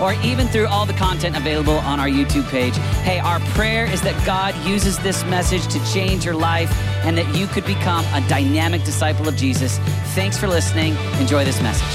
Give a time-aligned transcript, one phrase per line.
[0.00, 2.76] or even through all the content available on our YouTube page.
[3.02, 6.70] Hey, our prayer is that God uses this message to change your life
[7.04, 9.78] and that you could become a dynamic disciple of Jesus.
[10.14, 10.96] Thanks for listening.
[11.20, 11.86] Enjoy this message.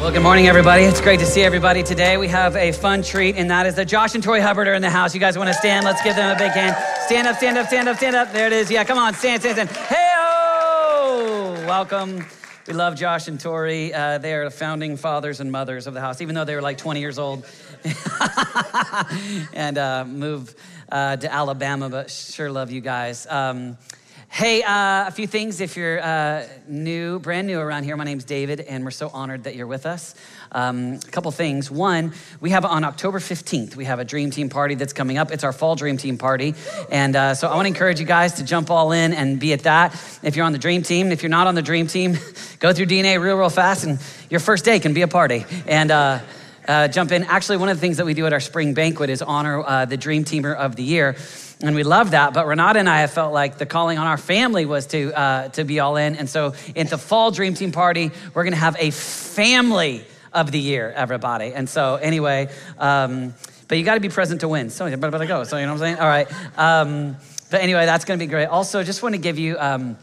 [0.00, 0.82] Well, good morning, everybody.
[0.84, 2.18] It's great to see everybody today.
[2.18, 4.82] We have a fun treat, and that is that Josh and Tori Hubbard are in
[4.82, 5.14] the house.
[5.14, 5.86] You guys want to stand?
[5.86, 6.76] Let's give them a big hand.
[7.06, 8.32] Stand up, stand up, stand up, stand up.
[8.32, 8.70] There it is.
[8.70, 9.70] Yeah, come on, stand, stand, stand.
[9.70, 10.04] Hey!
[11.66, 12.24] Welcome.
[12.66, 13.92] We love Josh and Tori.
[13.92, 16.62] Uh, they are the founding fathers and mothers of the house, even though they were
[16.62, 17.44] like 20 years old
[19.52, 20.56] and uh, moved
[20.90, 23.26] uh, to Alabama, but sure love you guys.
[23.28, 23.76] Um,
[24.34, 27.96] Hey, uh, a few things if you're uh, new, brand new around here.
[27.96, 30.16] My name's David, and we're so honored that you're with us.
[30.50, 31.70] Um, a couple things.
[31.70, 35.30] One, we have on October 15th, we have a Dream Team party that's coming up.
[35.30, 36.56] It's our fall Dream Team party.
[36.90, 39.52] And uh, so I want to encourage you guys to jump all in and be
[39.52, 39.94] at that.
[40.24, 42.18] If you're on the Dream Team, if you're not on the Dream Team,
[42.58, 45.46] go through DNA real, real fast, and your first day can be a party.
[45.64, 46.18] And uh,
[46.66, 47.22] uh, jump in.
[47.24, 49.84] Actually, one of the things that we do at our spring banquet is honor uh,
[49.84, 51.14] the Dream Teamer of the Year.
[51.60, 52.34] And we love that.
[52.34, 55.48] But Renata and I have felt like the calling on our family was to, uh,
[55.50, 56.16] to be all in.
[56.16, 60.50] And so in the fall Dream Team party, we're going to have a family of
[60.50, 61.52] the year, everybody.
[61.54, 63.34] And so, anyway, um,
[63.68, 64.68] but you got to be present to win.
[64.68, 65.44] So, but, but go.
[65.44, 65.98] So, you know what I'm saying?
[66.00, 66.58] All right.
[66.58, 67.16] Um,
[67.50, 68.46] but anyway, that's going to be great.
[68.46, 69.56] Also, just want to give you.
[69.58, 69.96] Um,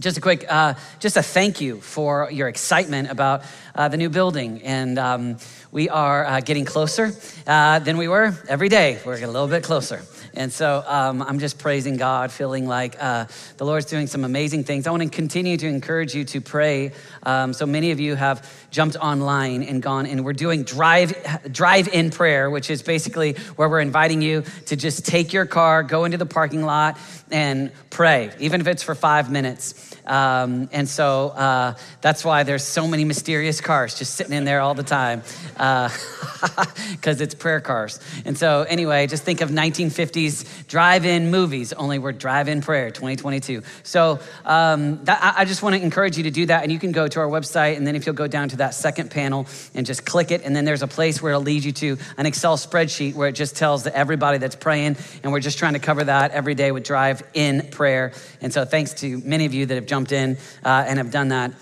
[0.00, 3.42] just a quick, uh, just a thank you for your excitement about
[3.74, 4.62] uh, the new building.
[4.62, 5.36] And um,
[5.70, 7.12] we are uh, getting closer
[7.46, 8.98] uh, than we were every day.
[9.04, 10.02] We're getting a little bit closer.
[10.34, 14.64] And so um, I'm just praising God, feeling like uh, the Lord's doing some amazing
[14.64, 14.86] things.
[14.86, 16.92] I want to continue to encourage you to pray.
[17.24, 21.88] Um, so many of you have jumped online and gone, and we're doing drive drive
[21.88, 26.04] in prayer, which is basically where we're inviting you to just take your car, go
[26.04, 26.96] into the parking lot,
[27.30, 29.90] and pray, even if it's for five minutes.
[30.06, 34.60] Um, and so uh, that's why there's so many mysterious cars just sitting in there
[34.60, 38.00] all the time because uh, it's prayer cars.
[38.24, 42.90] And so, anyway, just think of 1950s drive in movies, only we're drive in prayer
[42.90, 43.62] 2022.
[43.82, 46.62] So, um, that, I just want to encourage you to do that.
[46.62, 48.74] And you can go to our website, and then if you'll go down to that
[48.74, 51.72] second panel and just click it, and then there's a place where it'll lead you
[51.72, 55.74] to an Excel spreadsheet where it just tells everybody that's praying, and we're just trying
[55.74, 58.12] to cover that every day with drive in prayer.
[58.40, 61.28] And so, thanks to many of you that have jumped in uh, and have done
[61.28, 61.52] that.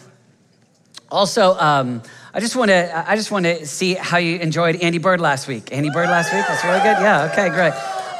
[1.10, 2.02] Also, um,
[2.34, 5.48] I just want to I just want to see how you enjoyed Andy Byrd last
[5.48, 5.72] week.
[5.72, 7.02] Andy Byrd last week, that's really good.
[7.02, 7.72] Yeah, okay, great.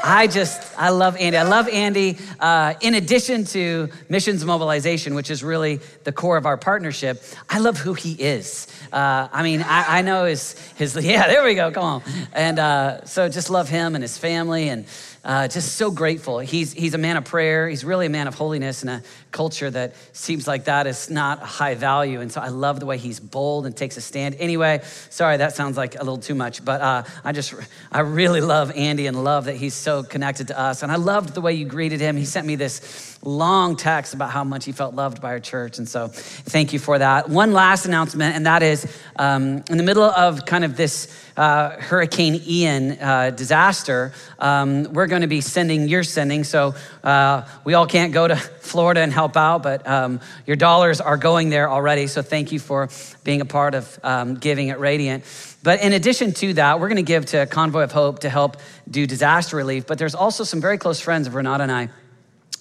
[0.03, 1.37] I just I love Andy.
[1.37, 2.19] I love Andy.
[2.41, 7.59] Uh, in addition to missions mobilization, which is really the core of our partnership, I
[7.59, 8.69] love who he is.
[8.93, 11.27] Uh, I mean, I, I, know his his yeah.
[11.27, 11.71] There we go.
[11.71, 12.03] Come on.
[12.33, 14.87] And uh, so just love him and his family and
[15.25, 16.39] uh, just so grateful.
[16.39, 17.69] He's, he's a man of prayer.
[17.69, 21.41] He's really a man of holiness and a culture that seems like that is not
[21.41, 22.21] high value.
[22.21, 24.37] And so I love the way he's bold and takes a stand.
[24.39, 24.81] Anyway,
[25.11, 27.55] sorry, that sounds like a little too much, but uh, I just,
[27.93, 30.83] I really love Andy and love that he's so connected to us.
[30.83, 32.17] And I loved the way you greeted him.
[32.17, 35.79] He sent me this long text about how much he felt loved by our church.
[35.79, 37.29] And so thank you for that.
[37.29, 41.71] One last announcement, and that is um, in the middle of kind of this uh,
[41.81, 46.45] Hurricane Ian uh, disaster, um, we're going to be sending, you're sending.
[46.45, 48.37] So uh, we all can't go to
[48.69, 52.07] Florida and help out, but um, your dollars are going there already.
[52.07, 52.89] So thank you for
[53.25, 55.25] being a part of um, giving at Radiant.
[55.65, 58.59] But in addition to that, we're going to give to Convoy of Hope to help
[58.89, 59.89] do disaster relief.
[59.89, 61.89] But there's also some very close friends of Renata and I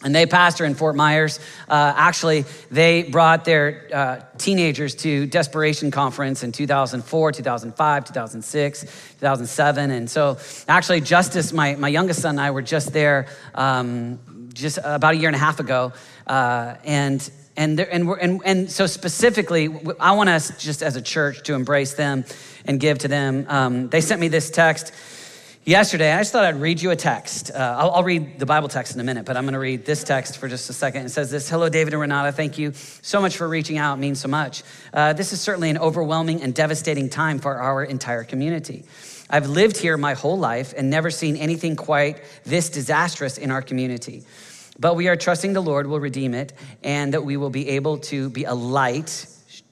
[0.03, 1.39] and they pastor in Fort Myers.
[1.67, 9.91] Uh, actually, they brought their uh, teenagers to Desperation Conference in 2004, 2005, 2006, 2007.
[9.91, 13.25] And so, actually, Justice, my, my youngest son and I were just there
[13.55, 14.19] um,
[14.53, 15.93] just about a year and a half ago.
[16.27, 19.67] Uh, and and, and, and, and so specifically,
[19.99, 22.23] I want us just as a church to embrace them
[22.65, 23.47] and give to them.
[23.49, 24.93] Um, they sent me this text
[25.65, 26.13] yesterday.
[26.13, 27.49] I just thought I'd read you a text.
[27.49, 29.85] Uh, I'll, I'll, read the Bible text in a minute, but I'm going to read
[29.85, 31.07] this text for just a second.
[31.07, 32.31] It says this Hello, David and Renata.
[32.31, 33.97] Thank you so much for reaching out.
[33.97, 34.63] It means so much.
[34.93, 38.85] Uh, this is certainly an overwhelming and devastating time for our entire community.
[39.29, 43.61] I've lived here my whole life and never seen anything quite this disastrous in our
[43.61, 44.23] community.
[44.79, 46.53] But we are trusting the Lord will redeem it
[46.83, 49.27] and that we will be able to be a light.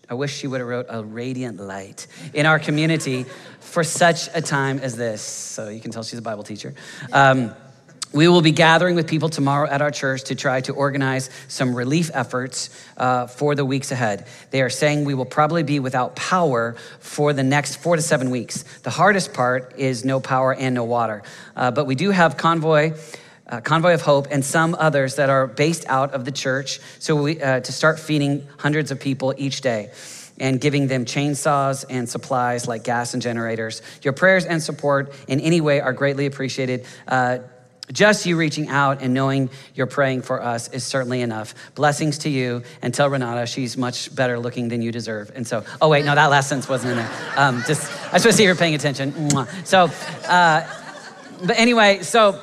[0.09, 3.25] I wish she would have wrote a radiant light in our community
[3.59, 5.21] for such a time as this.
[5.21, 6.73] So you can tell she's a Bible teacher.
[7.11, 7.53] Um,
[8.13, 11.75] we will be gathering with people tomorrow at our church to try to organize some
[11.75, 14.25] relief efforts uh, for the weeks ahead.
[14.51, 18.29] They are saying we will probably be without power for the next four to seven
[18.29, 18.63] weeks.
[18.83, 21.23] The hardest part is no power and no water.
[21.57, 22.93] Uh, but we do have convoy.
[23.47, 26.79] Uh, Convoy of Hope, and some others that are based out of the church.
[26.99, 29.91] So, we, uh, to start feeding hundreds of people each day
[30.39, 33.81] and giving them chainsaws and supplies like gas and generators.
[34.01, 36.85] Your prayers and support in any way are greatly appreciated.
[37.07, 37.39] Uh,
[37.91, 41.53] just you reaching out and knowing you're praying for us is certainly enough.
[41.75, 45.31] Blessings to you and tell Renata she's much better looking than you deserve.
[45.35, 47.11] And so, oh wait, no, that last sentence wasn't in there.
[47.37, 49.29] Um, just, I just want to see her paying attention.
[49.65, 49.91] So,
[50.27, 50.67] uh,
[51.43, 52.41] but anyway, so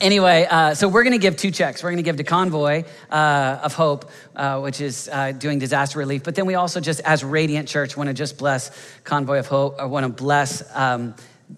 [0.00, 1.82] anyway, uh, so we're going to give two checks.
[1.82, 5.98] We're going to give to Convoy uh, of Hope, uh, which is uh, doing disaster
[5.98, 6.24] relief.
[6.24, 8.70] But then we also just, as Radiant Church, want to just bless
[9.04, 9.78] Convoy of Hope.
[9.78, 10.62] I want to bless.
[10.74, 11.14] Um,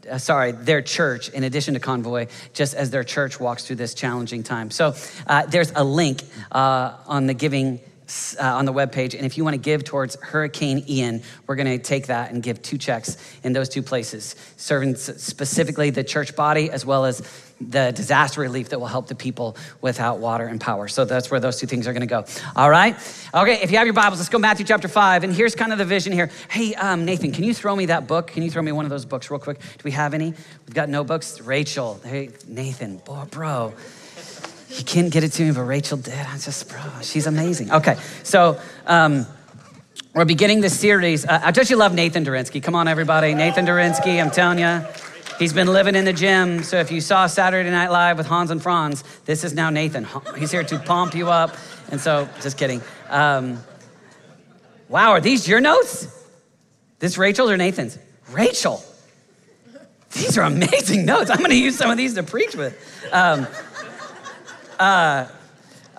[0.08, 3.92] uh, sorry, their church, in addition to Convoy, just as their church walks through this
[3.92, 4.70] challenging time.
[4.70, 4.94] So
[5.26, 6.22] uh, there's a link
[6.52, 7.80] on the giving.
[8.40, 11.68] Uh, on the webpage, and if you want to give towards Hurricane Ian, we're going
[11.68, 16.34] to take that and give two checks in those two places, serving specifically the church
[16.34, 17.20] body as well as
[17.60, 20.88] the disaster relief that will help the people without water and power.
[20.88, 22.24] So that's where those two things are going to go.
[22.56, 22.96] All right?
[23.34, 25.24] Okay, if you have your Bibles, let's go Matthew chapter 5.
[25.24, 26.30] And here's kind of the vision here.
[26.48, 28.28] Hey, um, Nathan, can you throw me that book?
[28.28, 29.60] Can you throw me one of those books real quick?
[29.60, 30.32] Do we have any?
[30.66, 31.40] We've got no books.
[31.40, 32.00] Rachel.
[32.04, 33.74] Hey, Nathan, boy, bro.
[34.70, 36.14] You can't get it to me, but Rachel did.
[36.14, 37.72] I just, bro, she's amazing.
[37.72, 39.26] Okay, so um,
[40.14, 41.26] we're beginning this series.
[41.26, 42.62] Uh, I just you love Nathan Durinsky.
[42.62, 43.34] Come on, everybody.
[43.34, 44.86] Nathan Durinsky, I'm telling you.
[45.40, 46.62] He's been living in the gym.
[46.62, 50.06] So if you saw Saturday Night Live with Hans and Franz, this is now Nathan.
[50.36, 51.56] He's here to pump you up.
[51.90, 52.82] And so, just kidding.
[53.08, 53.58] Um,
[54.90, 56.06] wow, are these your notes?
[56.98, 57.98] This Rachel's or Nathan's?
[58.30, 58.84] Rachel.
[60.12, 61.30] These are amazing notes.
[61.30, 62.78] I'm going to use some of these to preach with.
[63.10, 63.46] Um,
[64.78, 65.26] uh,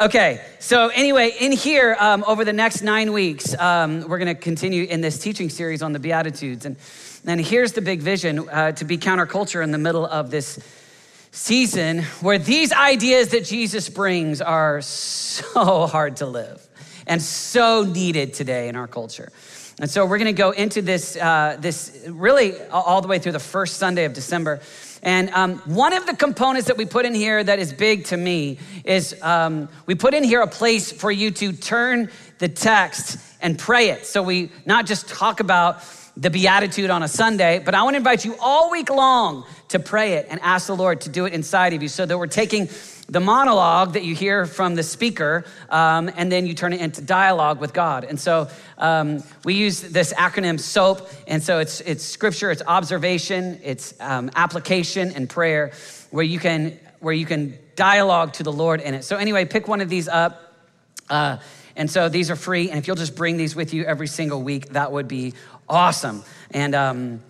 [0.01, 4.42] okay, so anyway, in here, um, over the next nine weeks, um, we're going to
[4.42, 6.65] continue in this teaching series on the Beatitudes.
[6.65, 6.75] And
[7.25, 10.59] and here's the big vision uh, to be counterculture in the middle of this
[11.31, 16.68] season where these ideas that Jesus brings are so hard to live
[17.06, 19.31] and so needed today in our culture.
[19.80, 23.31] And so we're going to go into this, uh, this really all the way through
[23.33, 24.62] the first Sunday of December.
[25.03, 28.18] And um, one of the components that we put in here that is big to
[28.18, 33.18] me is um, we put in here a place for you to turn the text
[33.42, 34.06] and pray it.
[34.06, 35.83] So we not just talk about
[36.18, 39.80] the Beatitude on a Sunday, but I want to invite you all week long to
[39.80, 42.27] pray it and ask the Lord to do it inside of you so that we're
[42.27, 42.68] taking
[43.11, 47.01] the monologue that you hear from the speaker, um, and then you turn it into
[47.01, 48.05] dialogue with God.
[48.05, 48.47] And so
[48.77, 54.31] um, we use this acronym SOAP, and so it's, it's scripture, it's observation, it's um,
[54.35, 55.73] application, and prayer,
[56.09, 59.03] where you can where you can dialogue to the Lord in it.
[59.03, 60.53] So anyway, pick one of these up.
[61.09, 61.37] Uh,
[61.75, 62.69] and so these are free.
[62.69, 65.33] And if you'll just bring these with you every single week, that would be
[65.67, 66.23] awesome.
[66.51, 67.21] And um,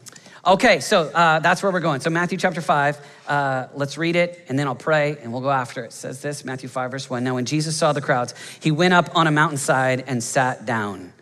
[0.45, 2.01] okay, so uh, that's where we're going.
[2.01, 5.51] So, Matthew chapter 5, uh, let's read it and then I'll pray and we'll go
[5.51, 5.87] after it.
[5.87, 5.93] it.
[5.93, 7.23] Says this Matthew 5, verse 1.
[7.23, 11.13] Now, when Jesus saw the crowds, he went up on a mountainside and sat down.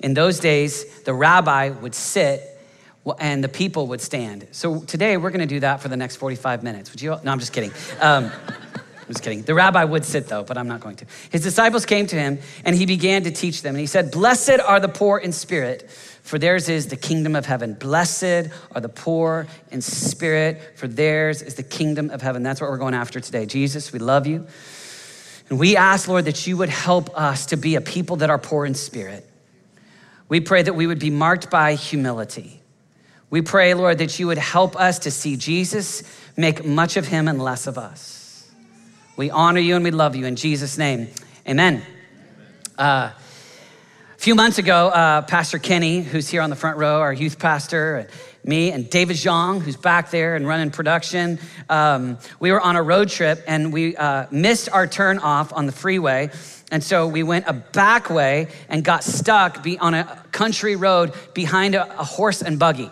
[0.00, 2.42] In those days, the rabbi would sit
[3.18, 4.48] and the people would stand.
[4.52, 6.90] So, today we're going to do that for the next 45 minutes.
[6.90, 7.16] Would you?
[7.22, 7.72] No, I'm just kidding.
[8.00, 8.30] Um,
[9.06, 9.42] I'm just kidding.
[9.42, 11.06] The rabbi would sit though, but I'm not going to.
[11.30, 13.76] His disciples came to him and he began to teach them.
[13.76, 15.88] And he said, Blessed are the poor in spirit
[16.26, 17.74] for theirs is the kingdom of heaven.
[17.74, 22.42] Blessed are the poor in spirit, for theirs is the kingdom of heaven.
[22.42, 23.46] That's what we're going after today.
[23.46, 24.44] Jesus, we love you.
[25.48, 28.40] And we ask, Lord, that you would help us to be a people that are
[28.40, 29.24] poor in spirit.
[30.28, 32.60] We pray that we would be marked by humility.
[33.30, 36.02] We pray, Lord, that you would help us to see Jesus,
[36.36, 38.50] make much of him and less of us.
[39.16, 41.06] We honor you and we love you in Jesus' name.
[41.48, 41.82] Amen.
[42.76, 43.12] Uh,
[44.16, 47.38] a few months ago, uh, Pastor Kenny, who's here on the front row, our youth
[47.38, 48.08] pastor, and
[48.44, 52.82] me and David Zhang, who's back there and running production, um, we were on a
[52.82, 56.30] road trip and we uh, missed our turn off on the freeway.
[56.72, 61.74] And so we went a back way and got stuck on a country road behind
[61.74, 62.90] a, a horse and buggy.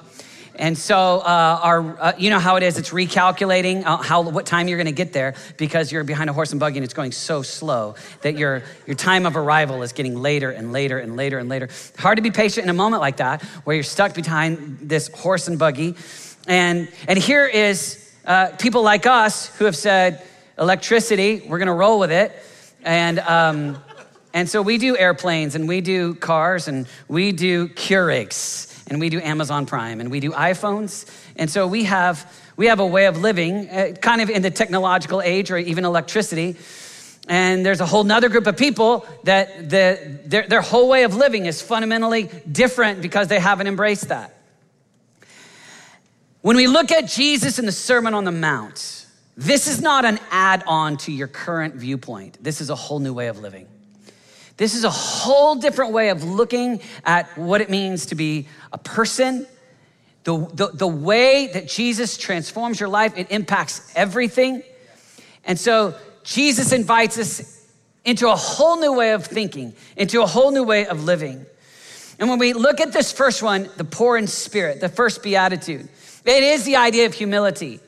[0.57, 4.47] And so, uh, our, uh, you know how it is, it's recalculating uh, how, what
[4.47, 7.11] time you're gonna get there because you're behind a horse and buggy and it's going
[7.11, 11.39] so slow that your, your time of arrival is getting later and later and later
[11.39, 11.69] and later.
[11.99, 15.49] Hard to be patient in a moment like that where you're stuck behind this horse
[15.49, 15.97] and buggy.
[16.47, 20.23] And, and here is uh, people like us who have said,
[20.57, 22.33] electricity, we're gonna roll with it.
[22.85, 23.83] And, um,
[24.33, 29.09] and so we do airplanes and we do cars and we do Keurigs and we
[29.09, 31.11] do Amazon Prime, and we do iPhones.
[31.37, 34.51] And so we have, we have a way of living, uh, kind of in the
[34.51, 36.57] technological age or even electricity.
[37.29, 41.17] And there's a whole nother group of people that the, their, their whole way of
[41.17, 44.37] living is fundamentally different because they haven't embraced that.
[46.43, 50.21] When we look at Jesus in the Sermon on the Mount, this is not an
[50.31, 52.37] add on to your current viewpoint.
[52.43, 53.67] This is a whole new way of living.
[54.57, 58.79] This is a whole different way of looking at what it means to be a
[58.79, 59.47] person.
[60.23, 64.63] The, the, the way that Jesus transforms your life, it impacts everything.
[65.45, 67.69] And so Jesus invites us
[68.05, 71.45] into a whole new way of thinking, into a whole new way of living.
[72.19, 75.89] And when we look at this first one, the poor in spirit, the first beatitude,
[76.25, 77.81] it is the idea of humility.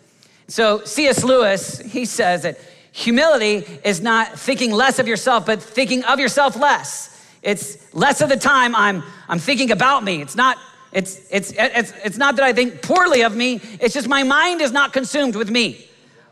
[0.49, 1.25] So C.S.
[1.25, 2.59] Lewis, he says that
[2.97, 7.13] humility is not thinking less of yourself, but thinking of yourself less.
[7.43, 10.23] It's less of the time I'm, I'm thinking about me.
[10.23, 10.57] It's not,
[10.93, 13.61] it's, it's, it's, it's not that I think poorly of me.
[13.81, 15.87] It's just my mind is not consumed with me.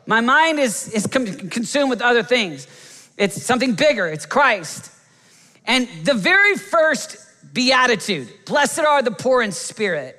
[0.06, 2.66] My mind is, is consumed with other things.
[3.18, 4.06] It's something bigger.
[4.06, 4.90] It's Christ.
[5.66, 7.18] And the very first
[7.52, 10.18] beatitude, blessed are the poor in spirit,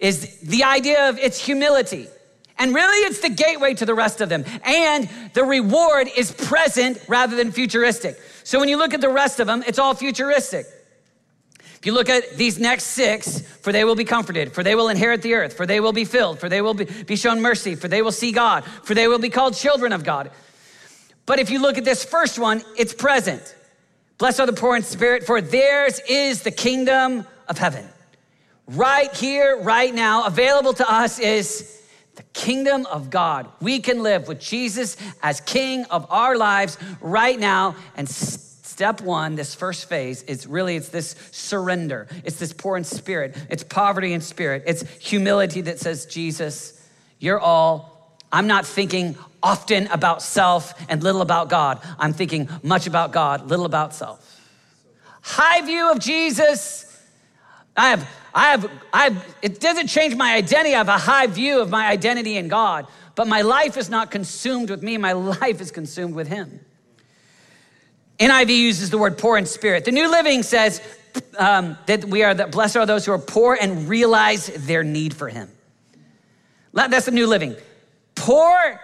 [0.00, 2.08] is the idea of its humility.
[2.58, 4.44] And really, it's the gateway to the rest of them.
[4.64, 8.18] And the reward is present rather than futuristic.
[8.44, 10.66] So when you look at the rest of them, it's all futuristic.
[11.60, 14.88] If you look at these next six, for they will be comforted, for they will
[14.88, 17.88] inherit the earth, for they will be filled, for they will be, shown mercy, for
[17.88, 20.30] they will see God, for they will be called children of God.
[21.26, 23.54] But if you look at this first one, it's present.
[24.18, 27.86] Blessed are the poor in spirit, for theirs is the kingdom of heaven.
[28.66, 31.82] Right here, right now, available to us is
[32.16, 33.48] the kingdom of God.
[33.60, 37.76] We can live with Jesus as king of our lives right now.
[37.96, 42.08] And step one, this first phase, is really it's this surrender.
[42.24, 43.36] It's this poor in spirit.
[43.48, 44.64] It's poverty in spirit.
[44.66, 46.82] It's humility that says, Jesus,
[47.18, 48.18] you're all.
[48.32, 51.80] I'm not thinking often about self and little about God.
[51.98, 54.40] I'm thinking much about God, little about self.
[55.22, 56.82] High view of Jesus.
[57.76, 60.74] I have I have, I have, it doesn't change my identity.
[60.74, 64.10] I have a high view of my identity in God, but my life is not
[64.10, 64.98] consumed with me.
[64.98, 66.60] My life is consumed with Him.
[68.20, 69.86] NIV uses the word poor in spirit.
[69.86, 70.82] The New Living says
[71.38, 75.14] um, that we are that blessed are those who are poor and realize their need
[75.14, 75.48] for Him.
[76.74, 77.56] That's the New Living.
[78.16, 78.78] Poor,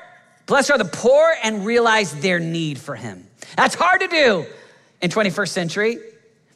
[0.47, 3.28] blessed are the poor and realize their need for Him.
[3.59, 4.47] That's hard to do
[5.02, 5.99] in 21st century.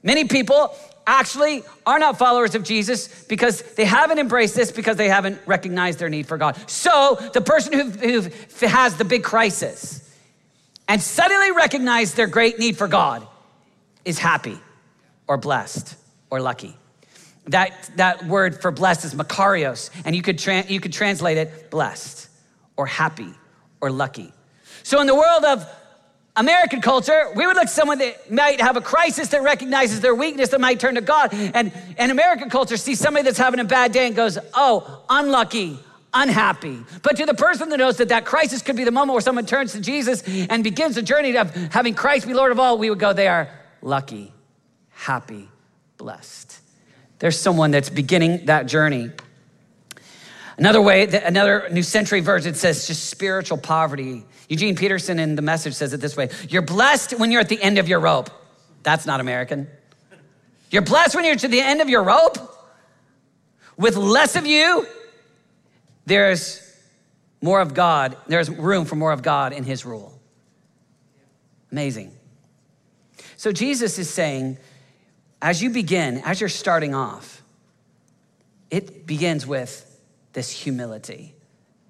[0.02, 0.74] Many people
[1.06, 5.98] actually are not followers of Jesus because they haven't embraced this because they haven't recognized
[5.98, 6.58] their need for God.
[6.68, 10.02] So the person who, who has the big crisis
[10.88, 13.26] and suddenly recognized their great need for God
[14.04, 14.58] is happy
[15.26, 15.96] or blessed
[16.30, 16.76] or lucky.
[17.48, 21.70] That, that word for blessed is makarios, and you could, tra- you could translate it
[21.70, 22.28] blessed
[22.76, 23.32] or happy
[23.80, 24.32] or lucky.
[24.82, 25.68] So in the world of
[26.36, 30.50] American culture, we would look someone that might have a crisis that recognizes their weakness
[30.50, 31.30] that might turn to God.
[31.32, 35.78] And, and American culture sees somebody that's having a bad day and goes, oh, unlucky,
[36.12, 36.78] unhappy.
[37.02, 39.46] But to the person that knows that that crisis could be the moment where someone
[39.46, 42.90] turns to Jesus and begins the journey of having Christ be Lord of all, we
[42.90, 43.48] would go, they are
[43.80, 44.32] lucky,
[44.90, 45.48] happy,
[45.96, 46.60] blessed.
[47.18, 49.10] There's someone that's beginning that journey.
[50.58, 54.24] Another way, another New Century version says just spiritual poverty.
[54.48, 57.60] Eugene Peterson in the message says it this way You're blessed when you're at the
[57.60, 58.30] end of your rope.
[58.82, 59.68] That's not American.
[60.70, 62.38] You're blessed when you're to the end of your rope.
[63.76, 64.86] With less of you,
[66.06, 66.62] there's
[67.42, 68.16] more of God.
[68.26, 70.18] There's room for more of God in his rule.
[71.70, 72.12] Amazing.
[73.36, 74.56] So Jesus is saying,
[75.42, 77.42] as you begin, as you're starting off,
[78.70, 79.85] it begins with
[80.36, 81.34] this humility,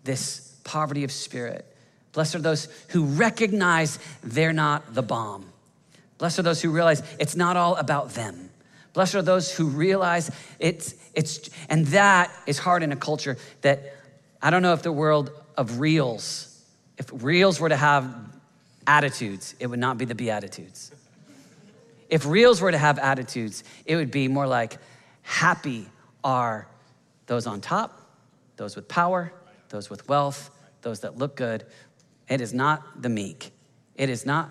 [0.04, 1.66] this poverty of spirit
[2.16, 5.52] Blessed are those who recognize they're not the bomb.
[6.16, 8.48] Blessed are those who realize it's not all about them.
[8.94, 13.92] Blessed are those who realize it's, it's, and that is hard in a culture that
[14.40, 16.64] I don't know if the world of reels,
[16.96, 18.10] if reels were to have
[18.86, 20.92] attitudes, it would not be the Beatitudes.
[22.08, 24.78] If reels were to have attitudes, it would be more like
[25.20, 25.86] happy
[26.24, 26.66] are
[27.26, 28.05] those on top,
[28.56, 29.32] those with power,
[29.68, 30.50] those with wealth,
[30.82, 31.64] those that look good,
[32.28, 33.50] it is not the meek.
[33.96, 34.50] It is not.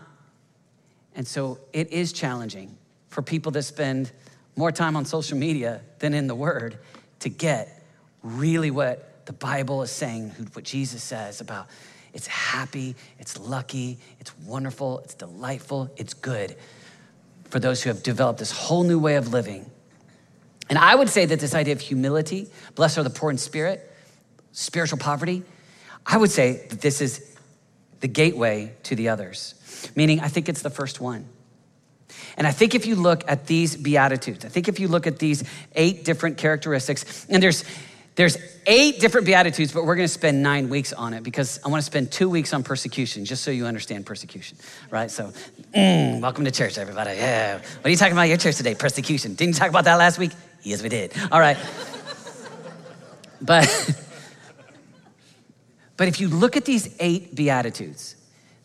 [1.16, 2.78] And so it is challenging
[3.10, 4.12] for people that spend
[4.56, 6.78] more time on social media than in the Word
[7.20, 7.84] to get
[8.24, 11.68] really what the Bible is saying, what Jesus says about
[12.14, 16.56] it's happy, it's lucky, it's wonderful, it's delightful, it's good
[17.50, 19.70] for those who have developed this whole new way of living.
[20.70, 23.92] And I would say that this idea of humility, blessed are the poor in spirit,
[24.56, 25.44] spiritual poverty,
[26.06, 27.38] I would say that this is
[28.00, 29.54] the gateway to the others.
[29.96, 31.28] Meaning, I think it's the first one.
[32.38, 35.20] And I think if you look at these Beatitudes, I think if you look at
[35.20, 35.44] these
[35.76, 37.64] eight different characteristics, and there's
[38.16, 41.82] there's eight different Beatitudes, but we're gonna spend nine weeks on it because I wanna
[41.82, 44.58] spend two weeks on persecution, just so you understand persecution,
[44.90, 45.12] right?
[45.12, 45.34] So,
[45.76, 47.18] mm, welcome to church, everybody.
[47.18, 47.58] Yeah.
[47.58, 48.74] What are you talking about your church today?
[48.74, 49.36] Persecution.
[49.36, 50.32] Didn't you talk about that last week?
[50.64, 51.12] Yes, we did.
[51.30, 51.58] All right.
[53.42, 53.68] but,
[55.98, 58.16] but if you look at these eight Beatitudes,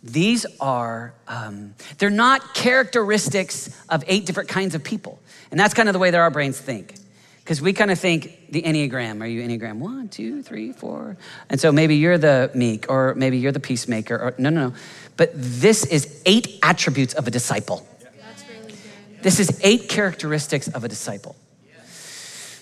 [0.03, 5.21] these are, um, they're not characteristics of eight different kinds of people.
[5.51, 6.95] And that's kind of the way that our brains think.
[7.39, 9.21] Because we kind of think the Enneagram.
[9.21, 11.17] Are you Enneagram one, two, three, four?
[11.49, 14.75] And so maybe you're the meek, or maybe you're the peacemaker, or no, no, no.
[15.17, 17.87] But this is eight attributes of a disciple.
[18.01, 18.75] Really
[19.23, 21.37] this is eight characteristics of a disciple.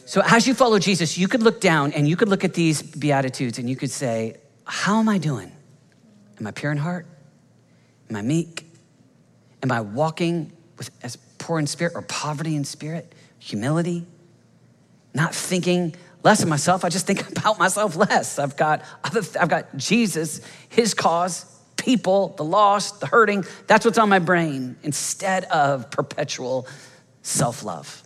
[0.06, 2.80] So as you follow Jesus, you could look down and you could look at these
[2.80, 5.50] Beatitudes and you could say, How am I doing?
[6.38, 7.06] Am I pure in heart?
[8.10, 8.64] Am I meek?
[9.62, 13.14] Am I walking with as poor in spirit or poverty in spirit?
[13.38, 14.06] Humility?
[15.14, 18.38] Not thinking less of myself, I just think about myself less.
[18.38, 21.46] I've got other, I've got Jesus, his cause,
[21.78, 23.44] people, the lost, the hurting.
[23.66, 26.66] That's what's on my brain instead of perpetual
[27.22, 28.02] self-love.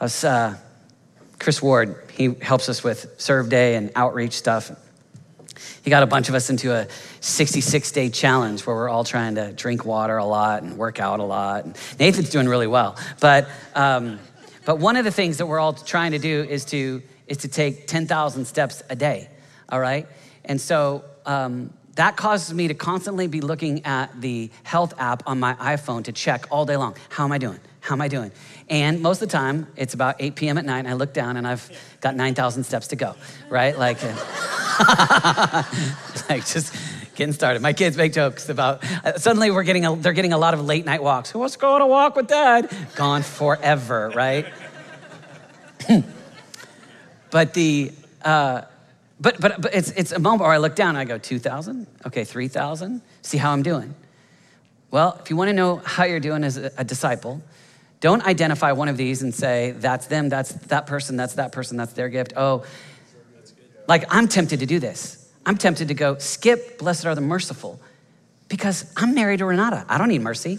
[0.00, 0.56] I was, uh,
[1.40, 4.70] Chris Ward, he helps us with Serve Day and outreach stuff.
[5.82, 6.86] He got a bunch of us into a
[7.20, 11.18] 66 day challenge where we're all trying to drink water a lot and work out
[11.18, 11.64] a lot.
[11.64, 12.98] And Nathan's doing really well.
[13.20, 14.20] But, um,
[14.66, 17.48] but one of the things that we're all trying to do is to, is to
[17.48, 19.30] take 10,000 steps a day,
[19.70, 20.06] all right?
[20.44, 25.40] And so um, that causes me to constantly be looking at the health app on
[25.40, 26.96] my iPhone to check all day long.
[27.08, 27.60] How am I doing?
[27.80, 28.30] How am I doing?
[28.70, 30.56] And most of the time, it's about 8 p.m.
[30.56, 31.68] at night, and I look down and I've
[32.00, 33.16] got 9,000 steps to go,
[33.48, 33.76] right?
[33.76, 34.00] Like,
[36.30, 36.72] like just
[37.16, 37.62] getting started.
[37.62, 40.64] My kids make jokes about uh, suddenly we're getting a, they're getting a lot of
[40.64, 41.32] late night walks.
[41.32, 42.70] Who wants to go on a walk with dad?
[42.94, 44.46] Gone forever, right?
[47.32, 47.90] but the
[48.22, 48.62] uh,
[49.20, 51.88] but but but it's it's a moment where I look down and I go 2,000,
[52.06, 53.02] okay, 3,000.
[53.22, 53.96] See how I'm doing.
[54.92, 57.42] Well, if you want to know how you're doing as a, a disciple,
[58.00, 61.76] don't identify one of these and say, that's them, that's that person, that's that person,
[61.76, 62.32] that's their gift.
[62.34, 62.64] Oh,
[63.86, 65.28] like I'm tempted to do this.
[65.44, 67.80] I'm tempted to go, skip, blessed are the merciful,
[68.48, 69.84] because I'm married to Renata.
[69.88, 70.58] I don't need mercy.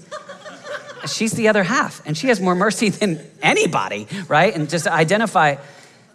[1.07, 4.53] She's the other half, and she has more mercy than anybody, right?
[4.53, 5.55] And just identify.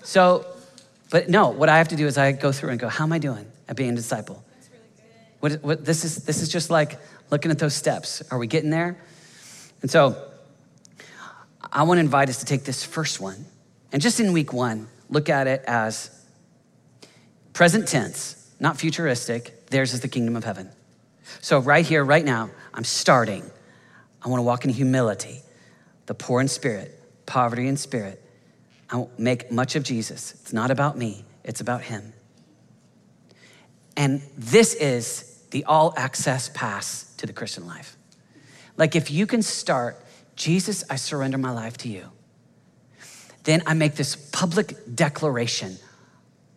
[0.05, 0.47] So,
[1.11, 3.13] but no, what I have to do is I go through and go, how am
[3.13, 4.45] I doing at being a disciple?
[5.41, 6.99] What, what, this, is, this is just like
[7.31, 8.23] looking at those steps.
[8.31, 8.97] Are we getting there?
[9.83, 10.17] And so,
[11.77, 13.45] I want to invite us to take this first one
[13.93, 16.11] and just in week one, look at it as
[17.53, 19.67] present tense, not futuristic.
[19.67, 20.71] Theirs is the kingdom of heaven.
[21.41, 23.43] So, right here, right now, I'm starting.
[24.23, 25.43] I want to walk in humility,
[26.07, 28.23] the poor in spirit, poverty in spirit.
[28.91, 30.33] I will make much of Jesus.
[30.33, 32.13] It's not about me, it's about Him.
[33.97, 37.97] And this is the all access pass to the Christian life.
[38.77, 40.03] Like, if you can start
[40.37, 42.11] Jesus, I surrender my life to you.
[43.45, 45.79] Then I make this public declaration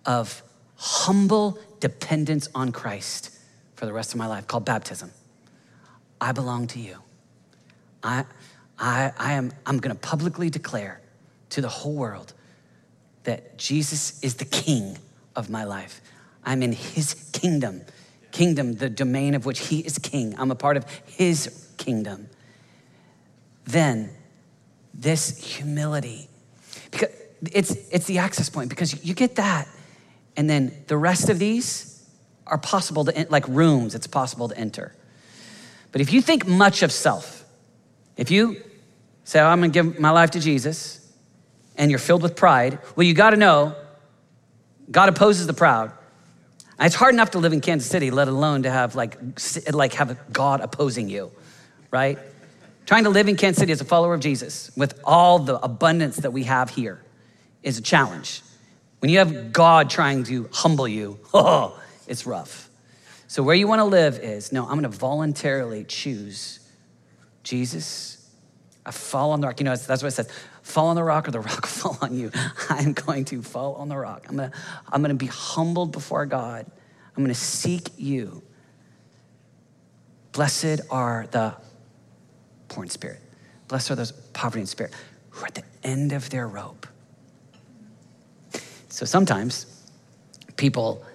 [0.06, 0.44] of
[0.76, 3.38] humble dependence on Christ
[3.76, 5.12] for the rest of my life called baptism.
[6.20, 6.98] I belong to you.
[8.04, 8.26] I,
[8.78, 11.00] I, I am, I'm gonna publicly declare
[11.52, 12.34] to the whole world
[13.24, 14.98] that Jesus is the king
[15.36, 16.02] of my life.
[16.44, 17.84] I'm in his kingdom,
[18.32, 20.36] kingdom, the domain of which he is king.
[20.38, 22.30] I'm a part of his kingdom
[23.72, 24.10] then
[24.94, 26.28] this humility.
[26.92, 27.10] Because
[27.52, 29.68] it's, it's the access point, because you get that,
[30.36, 32.10] and then the rest of these
[32.48, 34.96] are possible to, like rooms, it's possible to enter.
[35.92, 37.46] But if you think much of self,
[38.18, 38.62] if you
[39.24, 40.96] say, oh, I'm gonna give my life to Jesus,
[41.78, 43.76] and you're filled with pride, well, you gotta know
[44.92, 45.92] God opposes the proud.
[46.80, 49.18] it's hard enough to live in Kansas City, let alone to have like,
[49.72, 51.32] like have God opposing you,
[51.92, 52.18] right?
[52.89, 56.15] Trying to live in Kansas City as a follower of Jesus with all the abundance
[56.17, 56.99] that we have here
[57.62, 58.41] is a challenge.
[58.97, 62.67] When you have God trying to humble you, oh, it's rough.
[63.28, 66.67] So, where you want to live is no, I'm going to voluntarily choose
[67.43, 68.28] Jesus.
[68.84, 69.60] I fall on the rock.
[69.60, 70.32] You know, that's what it says
[70.63, 72.32] fall on the rock or the rock fall on you.
[72.71, 74.25] I'm going to fall on the rock.
[74.28, 74.58] I'm going to,
[74.91, 76.65] I'm going to be humbled before God.
[77.15, 78.41] I'm going to seek you.
[80.32, 81.56] Blessed are the
[82.70, 83.20] poor in spirit.
[83.68, 84.94] Blessed are those poverty in spirit.
[85.32, 86.88] who are at the end of their rope.
[88.90, 89.66] So sometimes
[90.58, 91.06] people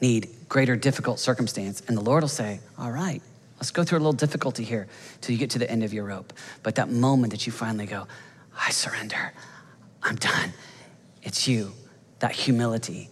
[0.00, 3.22] need greater difficult circumstance, and the Lord will say, All right,
[3.56, 4.88] let's go through a little difficulty here
[5.20, 6.32] till you get to the end of your rope.
[6.62, 8.06] But that moment that you finally go,
[8.58, 9.32] I surrender,
[10.02, 10.52] I'm done,
[11.22, 11.72] it's you,
[12.20, 13.10] that humility,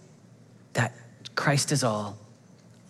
[0.73, 0.93] that
[1.35, 2.17] Christ is all,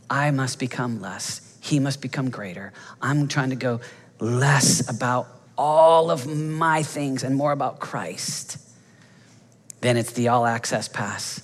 [0.10, 2.72] I must become less, He must become greater.
[3.02, 3.82] I'm trying to go
[4.20, 8.58] less about all of my things and more about Christ.
[9.82, 11.42] Then it's the all access pass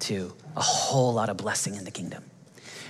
[0.00, 2.24] to a whole lot of blessing in the kingdom.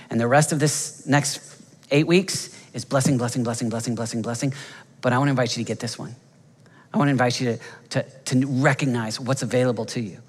[0.09, 4.53] And the rest of this next eight weeks is blessing, blessing, blessing, blessing, blessing, blessing.
[5.01, 6.15] But I want to invite you to get this one.
[6.93, 7.57] I want to invite you
[7.89, 10.19] to, to, to recognize what's available to you.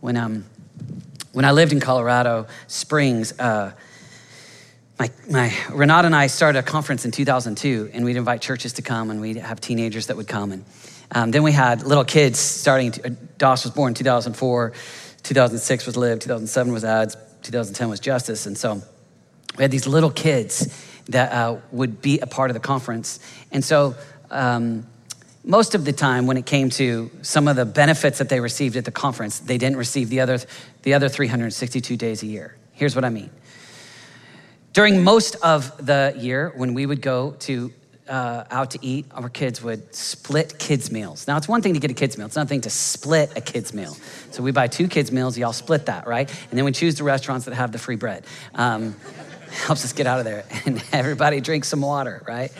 [0.00, 0.44] When, um,
[1.32, 3.72] when I lived in Colorado Springs, uh,
[4.98, 8.82] my, my Renata and I started a conference in 2002, and we'd invite churches to
[8.82, 10.52] come, and we'd have teenagers that would come.
[10.52, 10.64] And
[11.12, 12.92] um, then we had little kids starting.
[13.04, 14.72] Uh, Doss was born in 2004,
[15.22, 18.82] 2006 was Live, 2007 was Ads, 2010 was Justice, and so
[19.56, 23.20] we had these little kids that uh, would be a part of the conference.
[23.52, 23.94] And so
[24.30, 24.86] um,
[25.44, 28.76] most of the time, when it came to some of the benefits that they received
[28.76, 30.40] at the conference, they didn't receive the other,
[30.82, 32.56] the other 362 days a year.
[32.72, 33.30] Here's what I mean.
[34.76, 37.72] During most of the year, when we would go to
[38.10, 41.26] uh, out to eat, our kids would split kids' meals.
[41.26, 43.40] Now, it's one thing to get a kids' meal, it's another thing to split a
[43.40, 43.96] kids' meal.
[44.32, 46.28] So we buy two kids' meals, y'all split that, right?
[46.50, 48.26] And then we choose the restaurants that have the free bread.
[48.54, 48.96] Um,
[49.64, 50.44] helps us get out of there.
[50.66, 52.52] And everybody drinks some water, right?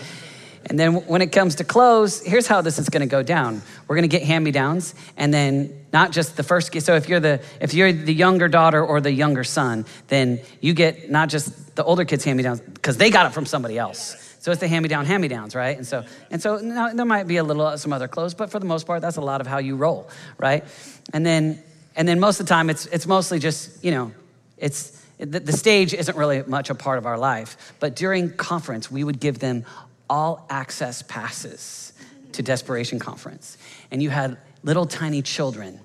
[0.69, 3.63] And then when it comes to clothes, here's how this is going to go down.
[3.87, 6.79] We're going to get hand-me-downs, and then not just the first.
[6.81, 10.75] So if you're the if you're the younger daughter or the younger son, then you
[10.75, 14.37] get not just the older kids' hand-me-downs because they got it from somebody else.
[14.41, 15.77] So it's the hand-me-down, hand-me-downs, right?
[15.77, 18.59] And so and so now, there might be a little some other clothes, but for
[18.59, 20.65] the most part, that's a lot of how you roll, right?
[21.13, 21.63] And then
[21.95, 24.13] and then most of the time, it's it's mostly just you know,
[24.59, 28.91] it's the, the stage isn't really much a part of our life, but during conference,
[28.91, 29.65] we would give them
[30.09, 31.93] all access passes
[32.33, 33.57] to Desperation Conference.
[33.91, 35.81] And you had little tiny children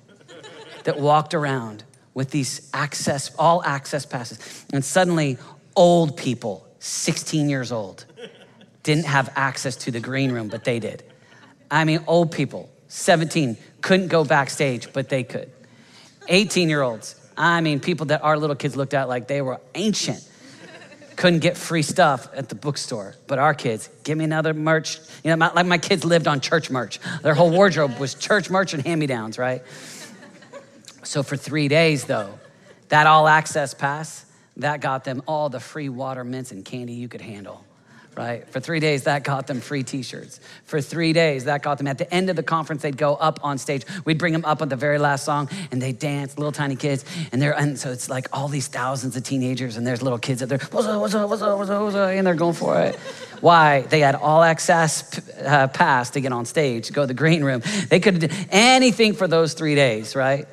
[0.83, 4.65] that walked around with these access, all access passes.
[4.73, 5.37] And suddenly,
[5.75, 8.05] old people, 16 years old,
[8.83, 11.03] didn't have access to the green room, but they did.
[11.69, 15.51] I mean, old people, 17, couldn't go backstage, but they could.
[16.27, 19.61] 18 year olds, I mean, people that our little kids looked at like they were
[19.73, 20.27] ancient
[21.15, 23.15] couldn't get free stuff at the bookstore.
[23.27, 24.97] But our kids, give me another merch.
[25.23, 26.99] You know, my, like my kids lived on church merch.
[27.21, 29.61] Their whole wardrobe was church merch and hand me downs, right?
[31.03, 32.39] So for three days, though,
[32.89, 34.25] that all access pass,
[34.57, 37.65] that got them all the free water, mints, and candy you could handle
[38.15, 38.47] right?
[38.49, 40.39] For three days, that got them free t shirts.
[40.65, 43.39] For three days, that got them at the end of the conference, they'd go up
[43.43, 43.85] on stage.
[44.05, 47.05] We'd bring them up on the very last song and they dance, little tiny kids.
[47.31, 50.41] And they're, and so it's like all these thousands of teenagers and there's little kids
[50.41, 52.55] that they're, what's up, what's up, what's up, what's up, what's up, and they're going
[52.55, 52.95] for it.
[53.39, 53.81] Why?
[53.81, 57.61] They had all access uh, pass to get on stage, go to the green room.
[57.89, 60.47] They could do anything for those three days, right?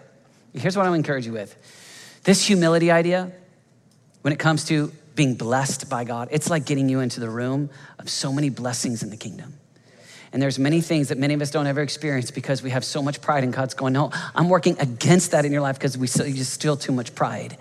[0.54, 1.56] Here's what I'm encourage you with
[2.24, 3.32] this humility idea,
[4.22, 6.28] when it comes to being blessed by God.
[6.30, 9.52] It's like getting you into the room of so many blessings in the kingdom.
[10.32, 13.02] And there's many things that many of us don't ever experience because we have so
[13.02, 16.06] much pride in God's going, no, I'm working against that in your life because we
[16.06, 17.58] still, you still too much pride.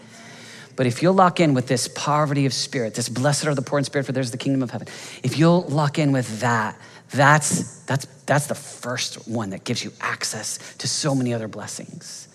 [0.75, 3.79] But if you'll lock in with this poverty of spirit, this blessed are the poor
[3.79, 4.87] in spirit, for there's the kingdom of heaven.
[5.23, 9.91] If you'll lock in with that, that's, that's, that's the first one that gives you
[9.99, 12.27] access to so many other blessings.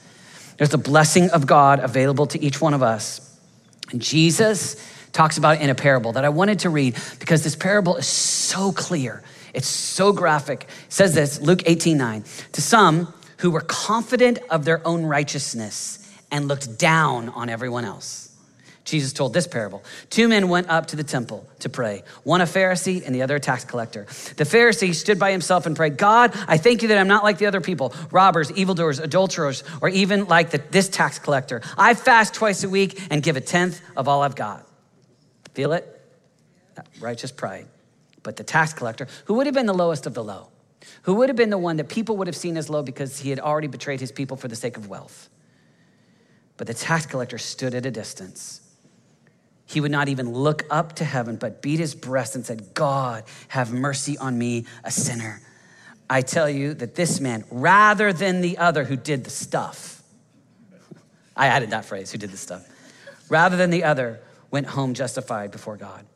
[0.56, 3.38] There's the blessing of God available to each one of us.
[3.92, 4.76] And Jesus
[5.12, 8.72] talks about in a parable that I wanted to read because this parable is so
[8.72, 9.22] clear.
[9.54, 10.64] It's so graphic.
[10.86, 12.24] It says this, Luke 18 9.
[12.52, 15.98] To some who were confident of their own righteousness
[16.30, 18.30] and looked down on everyone else.
[18.84, 19.84] Jesus told this parable.
[20.10, 23.36] Two men went up to the temple to pray, one a Pharisee and the other
[23.36, 24.06] a tax collector.
[24.36, 27.38] The Pharisee stood by himself and prayed, God, I thank you that I'm not like
[27.38, 31.62] the other people, robbers, evildoers, adulterers, or even like the, this tax collector.
[31.78, 34.66] I fast twice a week and give a tenth of all I've got.
[35.54, 36.00] Feel it?
[36.76, 37.66] Uh, righteous pride.
[38.22, 40.48] But the tax collector, who would have been the lowest of the low,
[41.02, 43.30] who would have been the one that people would have seen as low because he
[43.30, 45.28] had already betrayed his people for the sake of wealth.
[46.56, 48.60] But the tax collector stood at a distance.
[49.66, 53.24] He would not even look up to heaven, but beat his breast and said, God,
[53.48, 55.40] have mercy on me, a sinner.
[56.10, 60.02] I tell you that this man, rather than the other who did the stuff,
[61.36, 62.68] I added that phrase, who did the stuff,
[63.30, 64.20] rather than the other,
[64.52, 66.06] went home justified before God.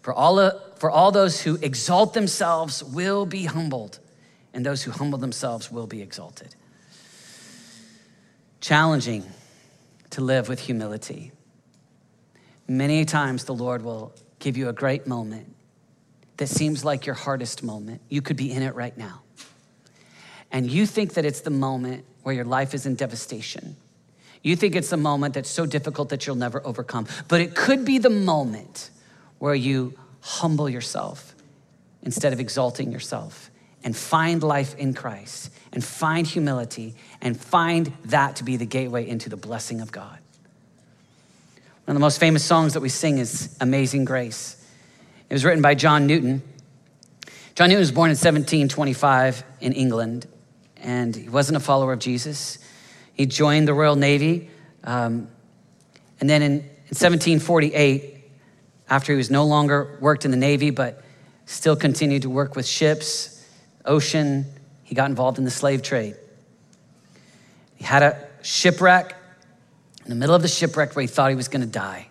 [0.00, 3.98] For all, for all those who exalt themselves will be humbled,
[4.54, 6.54] and those who humble themselves will be exalted.
[8.60, 9.24] Challenging
[10.10, 11.32] to live with humility.
[12.68, 15.54] Many times the Lord will give you a great moment
[16.36, 18.00] that seems like your hardest moment.
[18.08, 19.22] You could be in it right now.
[20.50, 23.76] And you think that it's the moment where your life is in devastation.
[24.44, 27.06] You think it's the moment that's so difficult that you'll never overcome.
[27.28, 28.90] But it could be the moment
[29.38, 31.34] where you humble yourself
[32.02, 33.50] instead of exalting yourself
[33.82, 39.08] and find life in Christ and find humility and find that to be the gateway
[39.08, 40.18] into the blessing of God.
[41.86, 44.62] One of the most famous songs that we sing is Amazing Grace.
[45.30, 46.42] It was written by John Newton.
[47.54, 50.26] John Newton was born in 1725 in England,
[50.76, 52.58] and he wasn't a follower of Jesus.
[53.14, 54.50] He joined the Royal Navy.
[54.82, 55.28] Um,
[56.20, 58.14] and then in, in 1748,
[58.90, 61.02] after he was no longer worked in the Navy, but
[61.46, 63.46] still continued to work with ships,
[63.84, 64.44] ocean,
[64.82, 66.16] he got involved in the slave trade.
[67.76, 69.16] He had a shipwreck
[70.04, 72.08] in the middle of the shipwreck where he thought he was going to die,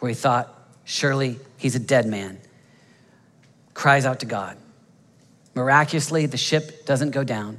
[0.00, 0.52] where he thought,
[0.84, 2.38] surely he's a dead man,
[3.74, 4.56] cries out to God.
[5.54, 7.58] Miraculously, the ship doesn't go down,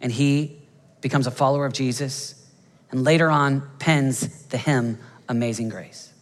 [0.00, 0.57] and he
[1.00, 2.34] becomes a follower of Jesus,
[2.90, 6.12] and later on pens the hymn Amazing Grace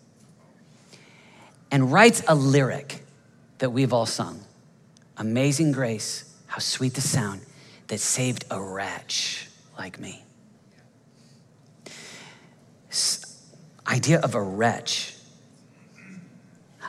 [1.71, 3.03] and writes a lyric
[3.59, 4.41] that we've all sung
[5.19, 7.41] Amazing Grace, how sweet the sound
[7.89, 10.23] that saved a wretch like me.
[13.87, 15.15] Idea of a wretch.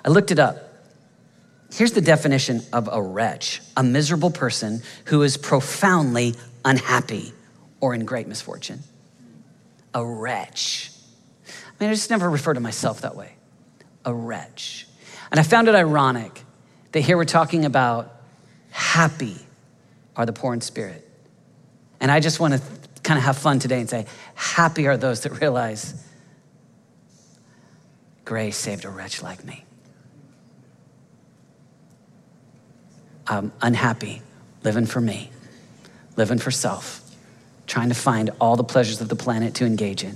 [0.04, 0.58] I looked it up.
[1.74, 7.34] Here's the definition of a wretch a miserable person who is profoundly unhappy
[7.80, 8.80] or in great misfortune.
[9.94, 10.92] A wretch.
[11.48, 13.34] I mean, I just never refer to myself that way.
[14.06, 14.88] A wretch.
[15.32, 16.44] And I found it ironic
[16.92, 18.14] that here we're talking about
[18.72, 19.38] happy
[20.16, 21.08] are the poor in spirit.
[22.00, 22.62] And I just want to
[23.04, 26.04] kind of have fun today and say, happy are those that realize
[28.26, 29.64] grace saved a wretch like me.
[33.28, 34.22] I'm unhappy,
[34.64, 35.32] living for me,
[36.16, 37.07] living for self
[37.68, 40.16] trying to find all the pleasures of the planet to engage in,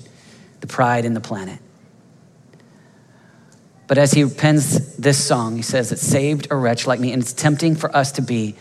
[0.61, 1.59] the pride in the planet.
[3.87, 7.11] But as he pens this song, he says, It saved a wretch like me.
[7.11, 8.55] And it's tempting for us to be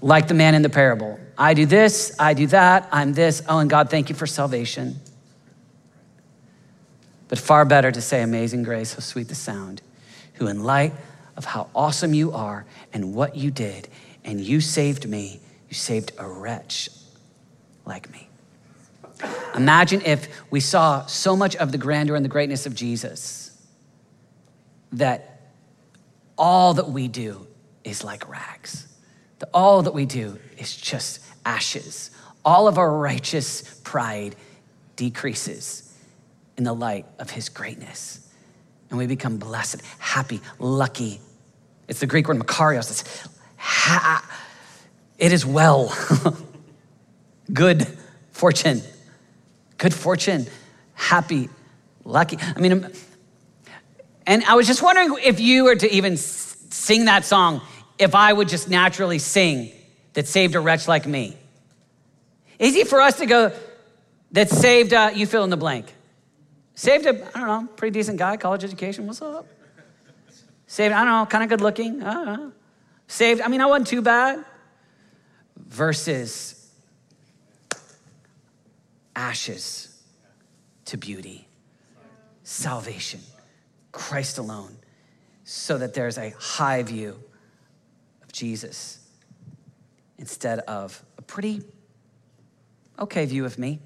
[0.00, 1.20] like the man in the parable.
[1.36, 3.42] I do this, I do that, I'm this.
[3.46, 4.98] Oh, and God, thank you for salvation.
[7.28, 9.82] But far better to say, Amazing grace, how sweet the sound,
[10.34, 10.94] who in light
[11.36, 13.88] of how awesome you are and what you did,
[14.24, 16.88] and you saved me, you saved a wretch
[17.86, 18.28] like me.
[19.54, 23.56] Imagine if we saw so much of the grandeur and the greatness of Jesus
[24.92, 25.40] that
[26.36, 27.46] all that we do
[27.84, 28.86] is like rags.
[29.38, 32.10] That all that we do is just ashes.
[32.44, 34.36] All of our righteous pride
[34.96, 35.94] decreases
[36.56, 38.20] in the light of his greatness.
[38.90, 41.20] And we become blessed, happy, lucky.
[41.88, 42.90] It's the Greek word makarios.
[42.90, 44.24] It's ha-
[45.18, 45.94] it is well.
[47.52, 47.86] good
[48.30, 48.82] fortune,
[49.78, 50.46] good fortune,
[50.94, 51.48] happy,
[52.04, 52.38] lucky.
[52.40, 52.90] I mean,
[54.26, 57.62] and I was just wondering if you were to even sing that song,
[57.98, 59.72] if I would just naturally sing
[60.14, 61.36] that saved a wretch like me.
[62.58, 63.52] Easy for us to go,
[64.32, 65.92] that saved, uh, you fill in the blank.
[66.74, 69.46] Saved a, I don't know, pretty decent guy, college education, what's up?
[70.66, 72.02] Saved, I don't know, kind of good looking.
[72.02, 72.52] I know.
[73.06, 74.44] Saved, I mean, I wasn't too bad.
[75.56, 76.55] Versus
[79.16, 79.88] ashes
[80.84, 81.48] to beauty,
[82.44, 83.20] salvation,
[83.90, 84.76] Christ alone,
[85.42, 87.18] so that there's a high view
[88.22, 89.00] of Jesus
[90.18, 91.62] instead of a pretty
[92.98, 93.80] okay view of me.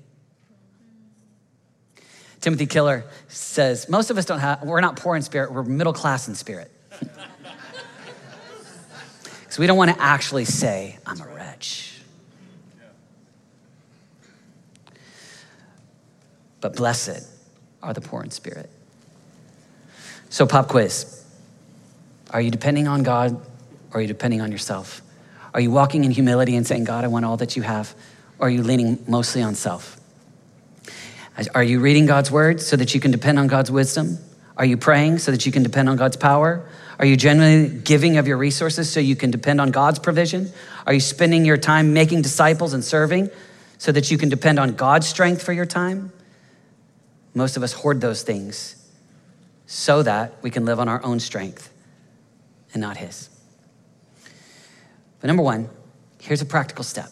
[2.40, 5.92] Timothy Keller says, most of us don't have, we're not poor in spirit, we're middle
[5.92, 6.70] class in spirit.
[9.50, 11.89] Because we don't want to actually say, I'm a wretch.
[16.60, 17.26] But blessed
[17.82, 18.70] are the poor in spirit.
[20.28, 21.24] So, pop quiz
[22.30, 23.40] Are you depending on God
[23.92, 25.02] or are you depending on yourself?
[25.52, 27.94] Are you walking in humility and saying, God, I want all that you have?
[28.38, 29.96] Or are you leaning mostly on self?
[31.54, 34.18] Are you reading God's word so that you can depend on God's wisdom?
[34.56, 36.66] Are you praying so that you can depend on God's power?
[36.98, 40.52] Are you genuinely giving of your resources so you can depend on God's provision?
[40.86, 43.30] Are you spending your time making disciples and serving
[43.78, 46.12] so that you can depend on God's strength for your time?
[47.34, 48.76] Most of us hoard those things
[49.66, 51.72] so that we can live on our own strength
[52.72, 53.28] and not His.
[55.20, 55.68] But number one,
[56.20, 57.10] Here's a practical step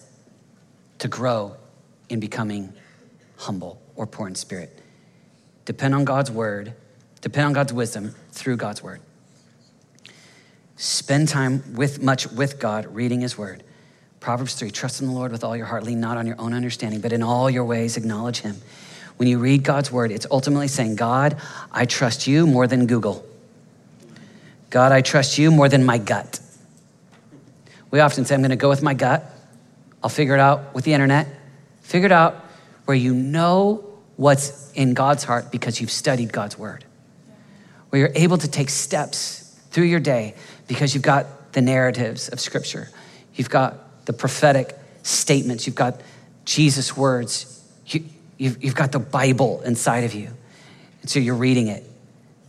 [0.99, 1.57] to grow
[2.11, 2.73] in becoming
[3.39, 4.83] humble or poor in spirit.
[5.65, 6.75] Depend on God's word,
[7.23, 9.01] depend on God's wisdom through God's word.
[10.77, 13.65] Spend time with much with God, reading his word.
[14.21, 16.53] Proverbs 3 Trust in the Lord with all your heart, lean not on your own
[16.53, 18.57] understanding, but in all your ways acknowledge him.
[19.19, 21.37] When you read God's word, it's ultimately saying, God,
[21.73, 23.27] I trust you more than Google.
[24.71, 26.41] God, I trust you more than my gut.
[27.91, 29.25] We often say, I'm going to go with my gut.
[30.03, 31.27] I'll figure it out with the internet.
[31.83, 32.45] Figure it out
[32.85, 33.85] where you know
[34.17, 36.85] what's in God's heart because you've studied God's word.
[37.91, 40.35] Where you're able to take steps through your day
[40.69, 42.89] because you've got the narratives of Scripture.
[43.35, 45.67] You've got the prophetic statements.
[45.67, 46.01] You've got
[46.45, 47.58] Jesus' words.
[48.39, 50.31] You, you've, you've got the Bible inside of you.
[51.03, 51.85] And so you're reading it.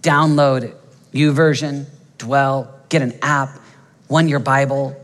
[0.02, 0.74] Download
[1.14, 1.86] YouVersion,
[2.18, 3.60] Dwell, get an app,
[4.08, 4.96] One Year Bible.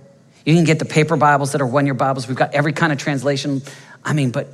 [0.45, 2.27] You can get the paper Bibles that are one year Bibles.
[2.27, 3.63] We've got every kind of translation.
[4.03, 4.47] I mean, but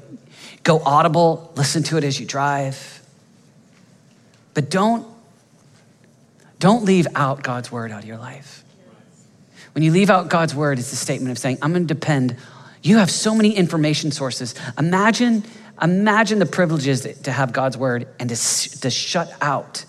[0.64, 3.02] go audible, listen to it as you drive.
[4.54, 5.08] But don't
[6.60, 8.64] don't leave out God's word out of your life.
[9.74, 12.36] When you leave out God's word, it's a statement of saying, I'm going to depend.
[12.84, 14.54] You have so many information sources.
[14.78, 15.44] Imagine
[15.82, 18.36] imagine the privileges to have God's word and to,
[18.82, 19.86] to shut out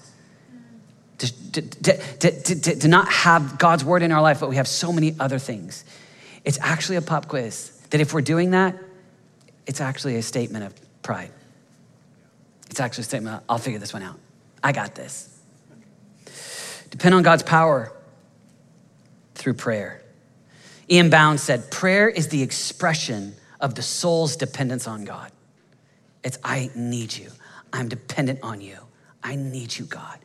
[1.52, 4.92] to, to, to, to, not have God's word in our life, but we have so
[4.92, 5.84] many other things.
[6.44, 8.76] It's actually a pop quiz that if we're doing that,
[9.66, 11.30] it's actually a statement of pride.
[12.70, 14.18] It's actually a statement of, I'll figure this one out.
[14.64, 15.28] I got this.
[16.90, 17.92] Depend on God's power
[19.34, 20.02] through prayer.
[20.90, 21.08] E.M.
[21.08, 25.30] Bounds said, Prayer is the expression of the soul's dependence on God.
[26.24, 27.30] It's, I need you.
[27.72, 28.78] I'm dependent on you.
[29.22, 30.18] I need you, God.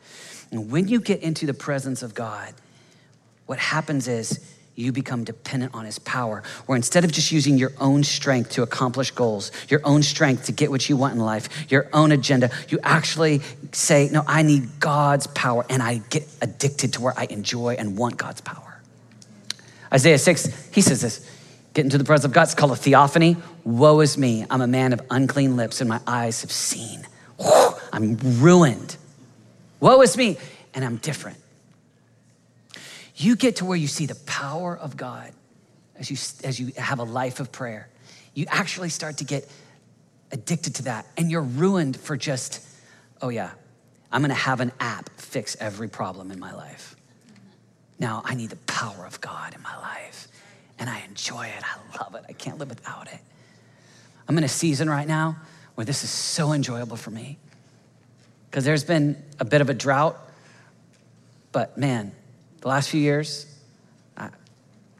[0.50, 2.54] And when you get into the presence of God,
[3.46, 6.42] what happens is you become dependent on his power.
[6.66, 10.52] Where instead of just using your own strength to accomplish goals, your own strength to
[10.52, 13.40] get what you want in life, your own agenda, you actually
[13.72, 15.66] say, No, I need God's power.
[15.68, 18.80] And I get addicted to where I enjoy and want God's power.
[19.92, 21.28] Isaiah 6, he says this
[21.74, 22.44] get into the presence of God.
[22.44, 23.36] It's called a theophany.
[23.64, 24.44] Woe is me.
[24.50, 27.06] I'm a man of unclean lips, and my eyes have seen.
[27.92, 28.96] I'm ruined.
[29.80, 30.38] Woe is me,
[30.74, 31.38] and I'm different.
[33.16, 35.32] You get to where you see the power of God
[35.98, 37.88] as you, as you have a life of prayer.
[38.34, 39.48] You actually start to get
[40.30, 42.64] addicted to that, and you're ruined for just,
[43.20, 43.50] oh yeah,
[44.12, 46.96] I'm gonna have an app fix every problem in my life.
[47.98, 50.27] Now I need the power of God in my life,
[50.78, 51.62] and I enjoy it.
[51.62, 52.24] I love it.
[52.28, 53.20] I can't live without it.
[54.28, 55.36] I'm in a season right now
[55.74, 57.38] where this is so enjoyable for me
[58.50, 60.16] because there's been a bit of a drought.
[61.52, 62.12] But man,
[62.60, 63.46] the last few years,
[64.16, 64.30] I,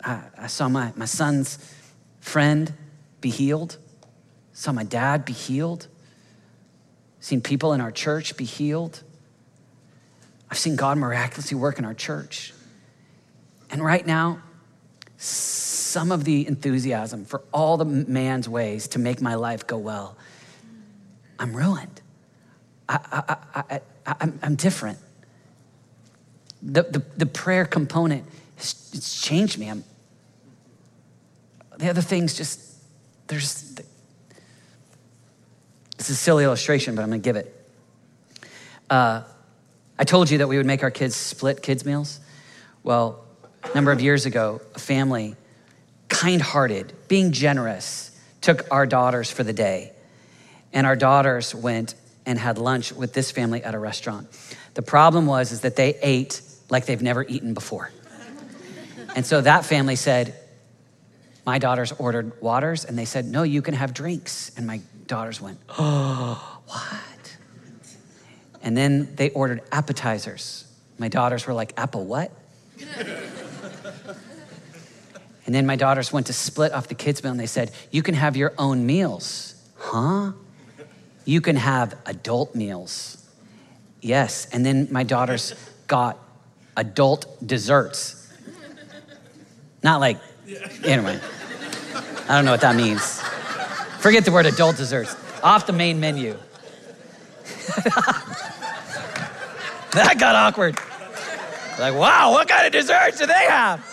[0.02, 1.58] I, I saw my, my son's
[2.20, 2.72] friend
[3.20, 3.78] be healed,
[4.52, 5.88] saw my dad be healed,
[7.20, 9.02] seen people in our church be healed.
[10.50, 12.54] I've seen God miraculously work in our church.
[13.70, 14.42] And right now,
[15.88, 20.16] some of the enthusiasm for all the man's ways to make my life go well,
[21.38, 22.02] I'm ruined.
[22.88, 24.98] I, I, I, am I'm different.
[26.62, 28.24] The, the, the prayer component,
[28.56, 29.70] it's, it's changed me.
[29.70, 29.84] I'm,
[31.78, 32.60] the other things just,
[33.28, 33.78] there's,
[35.98, 37.54] it's a silly illustration, but I'm gonna give it.
[38.90, 39.22] Uh,
[39.98, 42.20] I told you that we would make our kids split kids' meals.
[42.82, 43.24] Well,
[43.62, 45.36] a number of years ago, a family,
[46.08, 49.92] kind hearted, being generous, took our daughters for the day.
[50.72, 51.94] And our daughters went
[52.26, 54.28] and had lunch with this family at a restaurant.
[54.74, 57.90] The problem was is that they ate like they've never eaten before.
[59.16, 60.34] And so that family said,
[61.46, 64.52] my daughters ordered waters and they said, no, you can have drinks.
[64.56, 67.36] And my daughters went, oh, what?
[68.62, 70.70] And then they ordered appetizers.
[70.98, 72.30] My daughters were like, apple what?
[75.48, 78.02] and then my daughters went to split off the kids' meal and they said, you
[78.02, 79.54] can have your own meals.
[79.78, 80.32] Huh?
[81.28, 83.22] you can have adult meals.
[84.00, 84.46] Yes.
[84.50, 85.54] And then my daughters
[85.86, 86.18] got
[86.74, 88.32] adult desserts.
[89.82, 90.18] Not like,
[90.84, 91.20] anyway,
[92.28, 93.20] I don't know what that means.
[94.00, 95.14] Forget the word adult desserts.
[95.42, 96.32] Off the main menu.
[99.92, 100.78] that got awkward.
[101.78, 103.84] Like, wow, what kind of desserts do they have?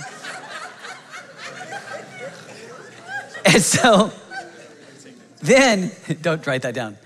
[3.53, 4.11] And so
[5.41, 5.91] then,
[6.21, 6.97] don't write that down.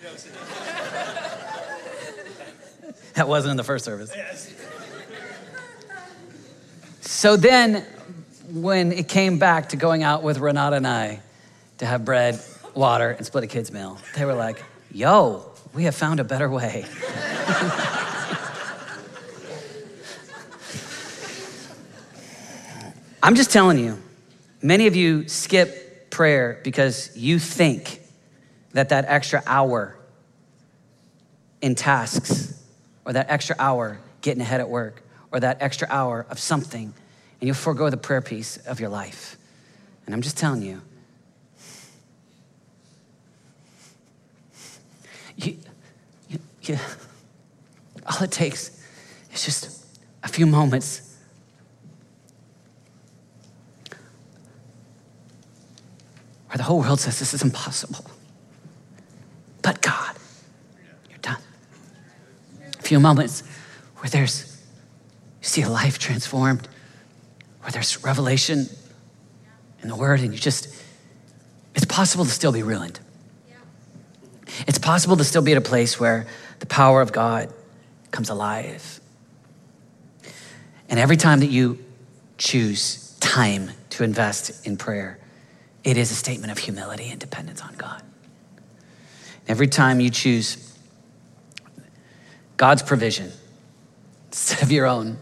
[3.16, 4.14] That wasn't in the first service.
[7.02, 7.86] So then
[8.50, 11.20] when it came back to going out with Renata and I
[11.80, 12.40] to have bread,
[12.74, 16.50] water, and split a kid's meal, they were like, yo, we have found a better
[16.50, 16.86] way.
[23.22, 23.98] I'm just telling you,
[24.62, 25.89] many of you skip
[26.20, 28.02] prayer because you think
[28.74, 29.98] that that extra hour
[31.62, 32.62] in tasks
[33.06, 35.02] or that extra hour getting ahead at work
[35.32, 36.94] or that extra hour of something
[37.40, 39.38] and you'll forego the prayer piece of your life.
[40.06, 40.82] And I'm just telling you,
[45.38, 45.58] you,
[46.28, 46.78] you, you
[48.06, 48.78] all it takes
[49.32, 49.86] is just
[50.22, 51.09] a few moments
[56.50, 58.06] where the whole world says this is impossible.
[59.62, 60.16] But God,
[61.10, 61.38] you're done.
[62.80, 63.44] A few moments
[63.98, 64.60] where there's,
[65.42, 66.68] you see a life transformed,
[67.62, 68.68] where there's revelation
[69.84, 70.74] in the word, and you just,
[71.76, 73.00] it's possible to still be ruined.
[74.68, 76.26] It's possible to still be at a place where
[76.60, 77.54] the power of God
[78.10, 79.00] comes alive.
[80.90, 81.78] And every time that you
[82.40, 85.20] choose time to invest in prayer,
[85.84, 88.02] it is a statement of humility and dependence on God.
[89.48, 90.78] Every time you choose
[92.58, 93.32] God's provision
[94.28, 95.18] instead of your own,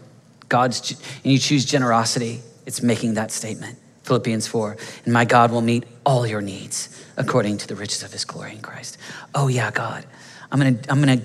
[0.48, 0.90] God's,
[1.22, 3.78] and you choose generosity, it's making that statement.
[4.02, 8.12] Philippians 4, and my God will meet all your needs according to the riches of
[8.12, 8.96] his glory in Christ.
[9.34, 10.06] Oh yeah, God.
[10.50, 11.20] I'm gonna, I'm gonna,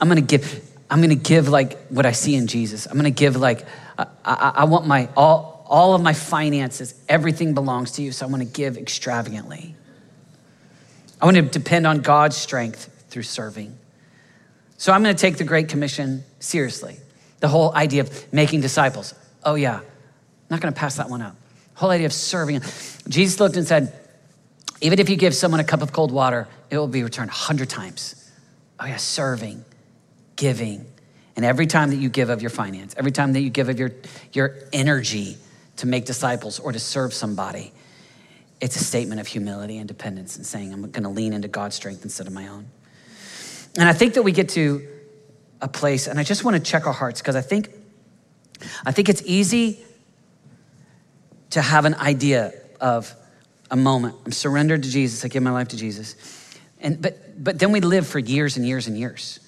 [0.00, 2.86] I'm gonna give, I'm gonna give like what I see in Jesus.
[2.86, 3.66] I'm gonna give like,
[3.98, 8.26] I, I, I want my, all, all of my finances, everything belongs to you, so
[8.26, 9.76] I wanna give extravagantly.
[11.20, 13.76] I wanna depend on God's strength through serving.
[14.76, 16.96] So I'm gonna take the Great Commission seriously.
[17.40, 19.14] The whole idea of making disciples.
[19.44, 19.84] Oh yeah, I'm
[20.50, 21.36] not gonna pass that one up
[21.78, 22.60] whole idea of serving.
[23.08, 23.92] Jesus looked and said,
[24.80, 27.34] even if you give someone a cup of cold water, it will be returned a
[27.34, 28.30] hundred times.
[28.80, 29.64] Oh, yeah, serving,
[30.34, 30.84] giving.
[31.36, 33.78] And every time that you give of your finance, every time that you give of
[33.78, 33.92] your,
[34.32, 35.36] your energy
[35.78, 37.72] to make disciples or to serve somebody,
[38.60, 41.76] it's a statement of humility and dependence and saying, I'm going to lean into God's
[41.76, 42.66] strength instead of my own.
[43.78, 44.86] And I think that we get to
[45.60, 47.70] a place, and I just want to check our hearts because I think,
[48.84, 49.84] I think it's easy
[51.50, 53.14] to have an idea of
[53.70, 54.16] a moment.
[54.24, 55.24] I'm surrendered to Jesus.
[55.24, 56.16] I give my life to Jesus.
[56.80, 59.40] And, but, but then we live for years and years and years.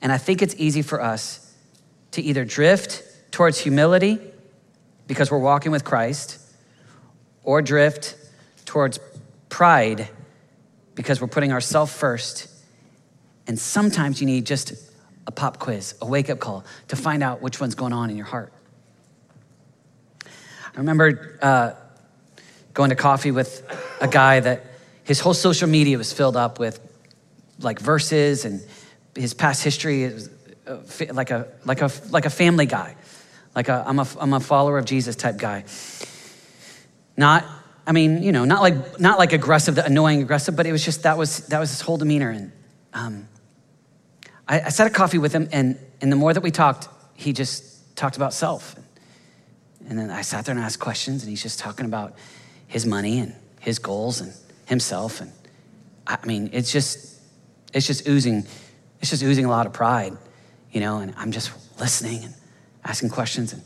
[0.00, 1.52] And I think it's easy for us
[2.12, 3.02] to either drift
[3.32, 4.20] towards humility
[5.06, 6.38] because we're walking with Christ
[7.42, 8.16] or drift
[8.64, 8.98] towards
[9.48, 10.08] pride
[10.94, 12.48] because we're putting ourselves first.
[13.46, 14.72] And sometimes you need just
[15.26, 18.16] a pop quiz, a wake up call to find out which one's going on in
[18.16, 18.52] your heart.
[20.24, 21.72] I remember uh,
[22.72, 23.62] going to coffee with
[24.00, 24.64] a guy that
[25.04, 26.80] his whole social media was filled up with
[27.60, 28.60] like verses and
[29.14, 30.28] his past history is
[30.66, 30.78] uh,
[31.12, 32.96] like a like a like a family guy
[33.54, 35.64] like I'm a I'm a follower of Jesus type guy.
[37.16, 37.44] Not
[37.86, 40.84] I mean you know not like not like aggressive the annoying aggressive but it was
[40.84, 42.30] just that was that was his whole demeanor.
[42.30, 42.52] And
[42.92, 43.28] um,
[44.48, 47.32] I, I sat at coffee with him and and the more that we talked he
[47.32, 48.76] just talked about self.
[49.88, 52.14] And then I sat there and asked questions, and he's just talking about
[52.66, 54.32] his money and his goals and
[54.66, 55.20] himself.
[55.20, 55.32] And
[56.06, 57.20] I mean, it's just,
[57.72, 58.46] it's just oozing,
[59.00, 60.16] it's just oozing a lot of pride,
[60.72, 62.34] you know, and I'm just listening and
[62.84, 63.52] asking questions.
[63.52, 63.62] And,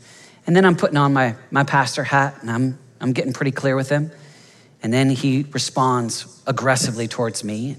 [0.47, 3.75] and then I'm putting on my, my pastor hat and I'm, I'm getting pretty clear
[3.75, 4.11] with him.
[4.81, 7.77] And then he responds aggressively towards me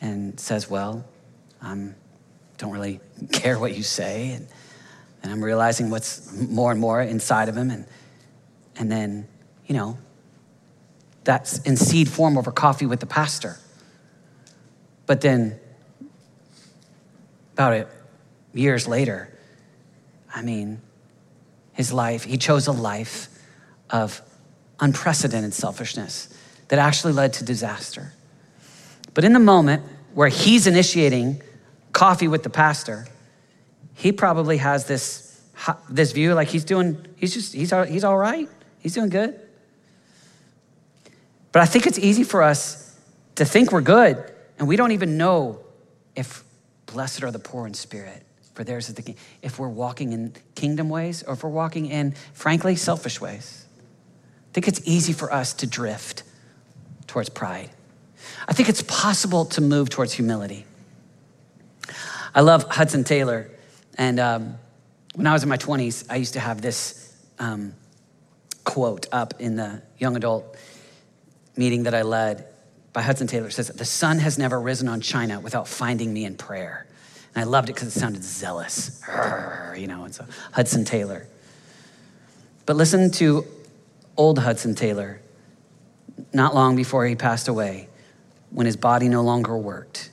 [0.00, 1.04] and says, Well,
[1.60, 1.90] I
[2.58, 3.00] don't really
[3.32, 4.30] care what you say.
[4.30, 4.46] And,
[5.22, 7.70] and I'm realizing what's more and more inside of him.
[7.70, 7.86] And,
[8.76, 9.26] and then,
[9.66, 9.98] you know,
[11.24, 13.58] that's in seed form over coffee with the pastor.
[15.06, 15.58] But then,
[17.54, 17.88] about it,
[18.52, 19.33] years later,
[20.34, 20.82] I mean,
[21.72, 23.28] his life, he chose a life
[23.88, 24.20] of
[24.80, 26.28] unprecedented selfishness
[26.68, 28.12] that actually led to disaster.
[29.14, 31.40] But in the moment where he's initiating
[31.92, 33.06] coffee with the pastor,
[33.94, 35.40] he probably has this,
[35.88, 38.48] this view like he's doing, he's just, he's, he's all right.
[38.80, 39.40] He's doing good.
[41.52, 42.98] But I think it's easy for us
[43.36, 45.60] to think we're good and we don't even know
[46.16, 46.44] if
[46.86, 48.22] blessed are the poor in spirit,
[48.54, 49.14] for theirs is the.
[49.42, 53.66] If we're walking in kingdom ways or if we're walking in, frankly, selfish ways.
[54.50, 56.22] I think it's easy for us to drift
[57.06, 57.70] towards pride.
[58.46, 60.64] I think it's possible to move towards humility.
[62.34, 63.50] I love Hudson Taylor.
[63.96, 64.58] And um,
[65.14, 67.74] when I was in my 20s, I used to have this, um,
[68.64, 70.56] quote up in the young adult
[71.56, 72.46] meeting that I led
[72.92, 73.48] by Hudson Taylor.
[73.48, 76.83] It says, The sun has never risen on China without finding me in prayer.
[77.34, 79.02] And I loved it because it sounded zealous,
[79.76, 81.26] you know, and so Hudson Taylor.
[82.66, 83.44] But listen to
[84.16, 85.20] old Hudson Taylor,
[86.32, 87.88] not long before he passed away,
[88.50, 90.10] when his body no longer worked.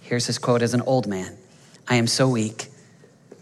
[0.00, 1.36] Here's his quote as an old man
[1.86, 2.68] I am so weak,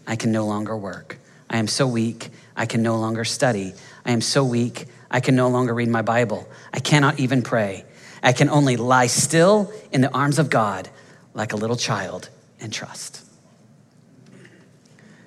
[0.05, 1.17] I can no longer work.
[1.49, 3.73] I am so weak, I can no longer study.
[4.05, 6.49] I am so weak, I can no longer read my Bible.
[6.73, 7.85] I cannot even pray.
[8.21, 10.89] I can only lie still in the arms of God
[11.33, 12.29] like a little child
[12.63, 13.23] and trust.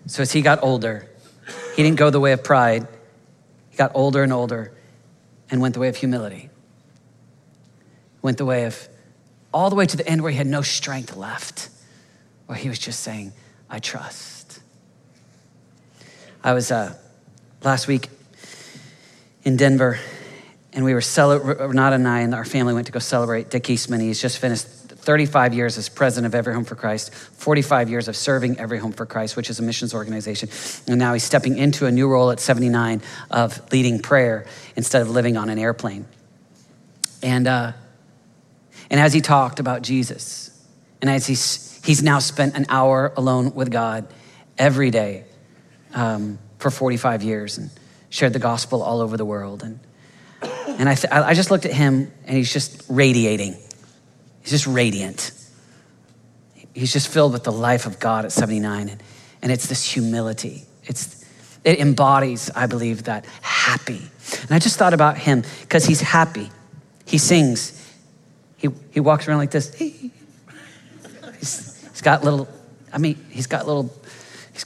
[0.07, 1.09] So as he got older,
[1.76, 2.89] he didn't go the way of pride.
[3.70, 4.72] He got older and older
[5.51, 6.49] and went the way of humility.
[8.22, 8.89] Went the way of
[9.53, 11.68] all the way to the end where he had no strength left,
[12.47, 13.32] where he was just saying,
[13.70, 14.61] I trust.
[16.43, 16.95] I was uh,
[17.62, 18.09] last week
[19.45, 19.99] in Denver,
[20.72, 23.68] and we were celebrating, Renata and I and our family went to go celebrate Dick
[23.70, 24.01] Eastman.
[24.01, 24.66] He's just finished
[25.07, 28.90] 35 years as president of Every Home for Christ, 45 years of serving Every Home
[28.90, 30.48] for Christ, which is a missions organization.
[30.88, 33.00] And now he's stepping into a new role at 79
[33.30, 36.07] of leading prayer instead of living on an airplane.
[37.22, 37.72] And, uh,
[38.90, 40.50] and as he talked about Jesus,
[41.00, 44.12] and as he's, he's now spent an hour alone with God
[44.59, 45.24] every day
[45.94, 47.70] um, for 45 years and
[48.11, 49.62] shared the gospel all over the world.
[49.62, 49.78] And,
[50.80, 53.57] and I, th- I just looked at him and he's just radiating
[54.47, 55.32] He's just radiant.
[56.72, 58.88] He's just filled with the life of God at 79.
[58.88, 59.03] And,
[59.42, 60.62] and it's this humility.
[60.84, 61.24] It's,
[61.64, 64.03] it embodies, I believe, that happy.
[64.42, 66.53] And I just thought about him because he's happy.
[67.07, 67.92] He sings.
[68.57, 69.74] He, he walks around like this.
[69.74, 70.12] He's,
[71.40, 72.47] he's got little,
[72.92, 73.92] I mean, he's got little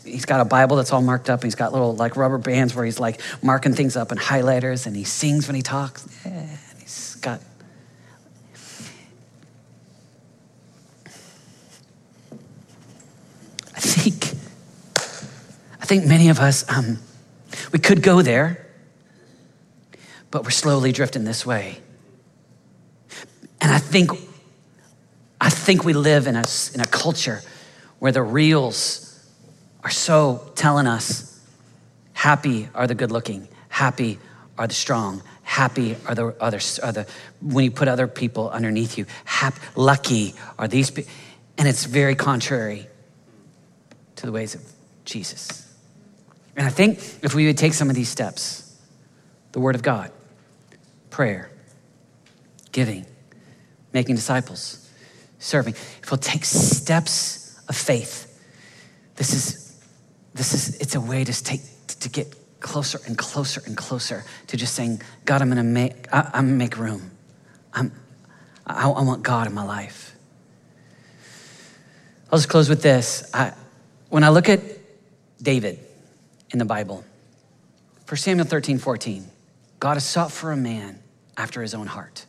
[0.04, 1.40] he's got a Bible that's all marked up.
[1.40, 4.86] And he's got little like rubber bands where he's like marking things up and highlighters,
[4.86, 6.06] and he sings when he talks.
[6.26, 6.46] Yeah,
[6.78, 7.40] he's got
[13.80, 14.34] I think,
[15.79, 17.00] I think many of us, um,
[17.72, 18.64] we could go there,
[20.30, 21.78] but we're slowly drifting this way.
[23.60, 24.12] And I think,
[25.40, 27.40] I think we live in a, in a culture
[27.98, 29.20] where the reels
[29.82, 31.40] are so telling us
[32.12, 34.20] happy are the good looking, happy
[34.56, 37.04] are the strong, happy are the others, are the,
[37.42, 41.12] when you put other people underneath you, happy, lucky are these people.
[41.58, 42.86] And it's very contrary
[44.14, 44.62] to the ways of
[45.04, 45.66] Jesus.
[46.60, 48.78] And I think if we would take some of these steps
[49.52, 50.12] the Word of God,
[51.08, 51.50] prayer,
[52.70, 53.06] giving,
[53.94, 54.86] making disciples,
[55.38, 58.38] serving, if we'll take steps of faith,
[59.16, 59.82] this is,
[60.34, 64.58] this is it's a way to take to get closer and closer and closer to
[64.58, 67.10] just saying, God, I'm gonna make, I, am gonna make room.
[67.72, 67.90] I'm,
[68.66, 70.14] I, I want God in my life.
[72.30, 73.30] I'll just close with this.
[73.32, 73.54] I,
[74.10, 74.60] when I look at
[75.42, 75.86] David
[76.52, 77.04] in the Bible,
[78.06, 79.24] for Samuel 13, 14,
[79.78, 81.00] God has sought for a man
[81.36, 82.26] after his own heart.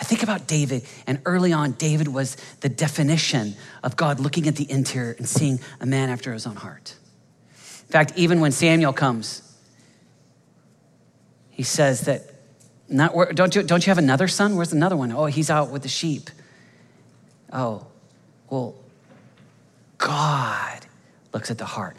[0.00, 4.56] I think about David, and early on, David was the definition of God looking at
[4.56, 6.96] the interior and seeing a man after his own heart.
[7.52, 9.42] In fact, even when Samuel comes,
[11.50, 12.22] he says that,
[12.88, 14.56] not, don't, you, don't you have another son?
[14.56, 15.12] Where's another one?
[15.12, 16.28] Oh, he's out with the sheep.
[17.52, 17.86] Oh,
[18.50, 18.74] well,
[19.98, 20.86] God
[21.32, 21.96] looks at the heart.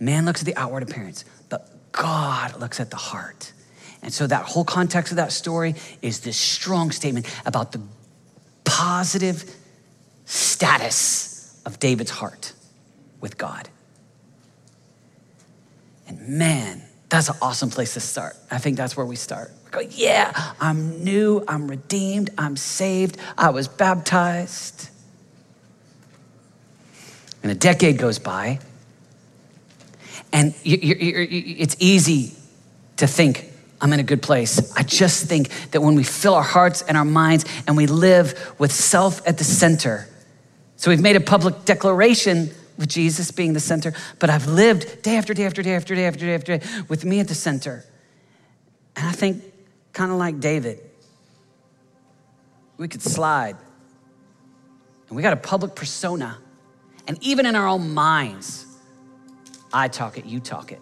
[0.00, 3.52] Man looks at the outward appearance, but God looks at the heart.
[4.02, 7.82] And so that whole context of that story is this strong statement about the
[8.64, 9.44] positive
[10.24, 12.54] status of David's heart
[13.20, 13.68] with God.
[16.08, 18.36] And man, that's an awesome place to start.
[18.50, 19.52] I think that's where we start.
[19.66, 24.88] We go, yeah, I'm new, I'm redeemed, I'm saved, I was baptized.
[27.42, 28.60] And a decade goes by,
[30.32, 32.32] and you, you, you, it's easy
[32.96, 33.46] to think,
[33.80, 34.74] I'm in a good place.
[34.76, 38.54] I just think that when we fill our hearts and our minds and we live
[38.58, 40.06] with self at the center,
[40.76, 45.16] so we've made a public declaration with Jesus being the center, but I've lived day
[45.16, 47.84] after day after day after day after day after day with me at the center.
[48.96, 49.42] And I think,
[49.92, 50.80] kind of like David,
[52.76, 53.56] we could slide.
[55.08, 56.38] And we got a public persona.
[57.06, 58.66] And even in our own minds,
[59.72, 60.80] I talk it, you talk it.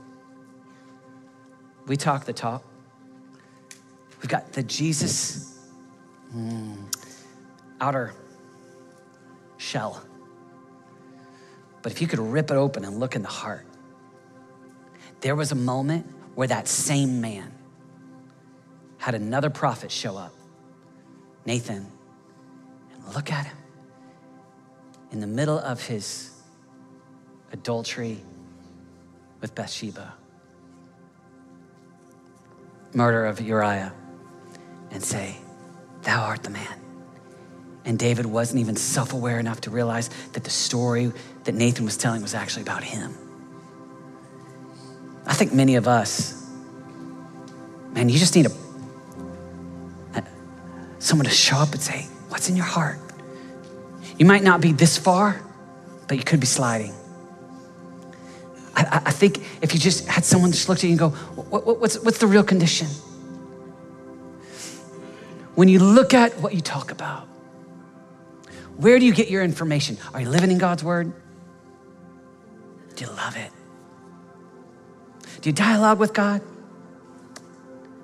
[1.87, 2.65] We talk the talk.
[4.21, 5.59] We've got the Jesus
[6.35, 6.77] mm,
[7.81, 8.15] outer
[9.57, 10.03] shell.
[11.83, 13.67] But if you could rip it open and look in the heart,
[15.21, 17.53] there was a moment where that same man
[18.99, 20.35] had another prophet show up,
[21.47, 21.87] Nathan,
[22.93, 23.57] and look at him
[25.11, 26.31] in the middle of his
[27.53, 28.21] adultery
[29.41, 30.15] with Bathsheba,
[32.93, 33.93] murder of Uriah,
[34.91, 35.37] and say,
[36.03, 36.81] Thou art the man.
[37.85, 41.13] And David wasn't even self aware enough to realize that the story
[41.45, 43.15] that Nathan was telling was actually about him.
[45.27, 46.47] I think many of us,
[47.93, 50.25] man, you just need a,
[50.99, 52.99] someone to show up and say, What's in your heart?
[54.19, 55.41] You might not be this far,
[56.09, 56.93] but you could be sliding.
[58.79, 61.67] I, I think if you just had someone just look at you and go, what,
[61.67, 62.87] what, what's, what's the real condition?
[65.55, 67.27] When you look at what you talk about,
[68.77, 69.99] where do you get your information?
[70.15, 71.13] Are you living in God's word?
[72.95, 73.51] Do you love it?
[75.41, 76.41] Do you dialogue with God?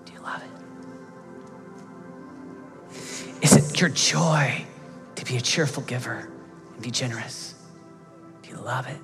[0.04, 0.42] Do you love
[2.90, 3.44] it?
[3.44, 4.64] Is it your joy
[5.14, 6.28] to be a cheerful giver
[6.74, 7.54] and be generous?
[8.42, 8.98] Do you love it?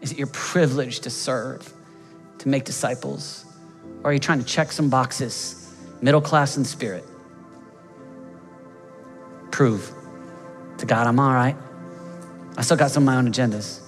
[0.00, 1.72] Is it your privilege to serve,
[2.38, 3.44] to make disciples?
[4.02, 7.04] Or are you trying to check some boxes, middle class in spirit?
[9.50, 9.92] Prove
[10.78, 11.56] to God I'm all right.
[12.56, 13.80] I still got some of my own agendas.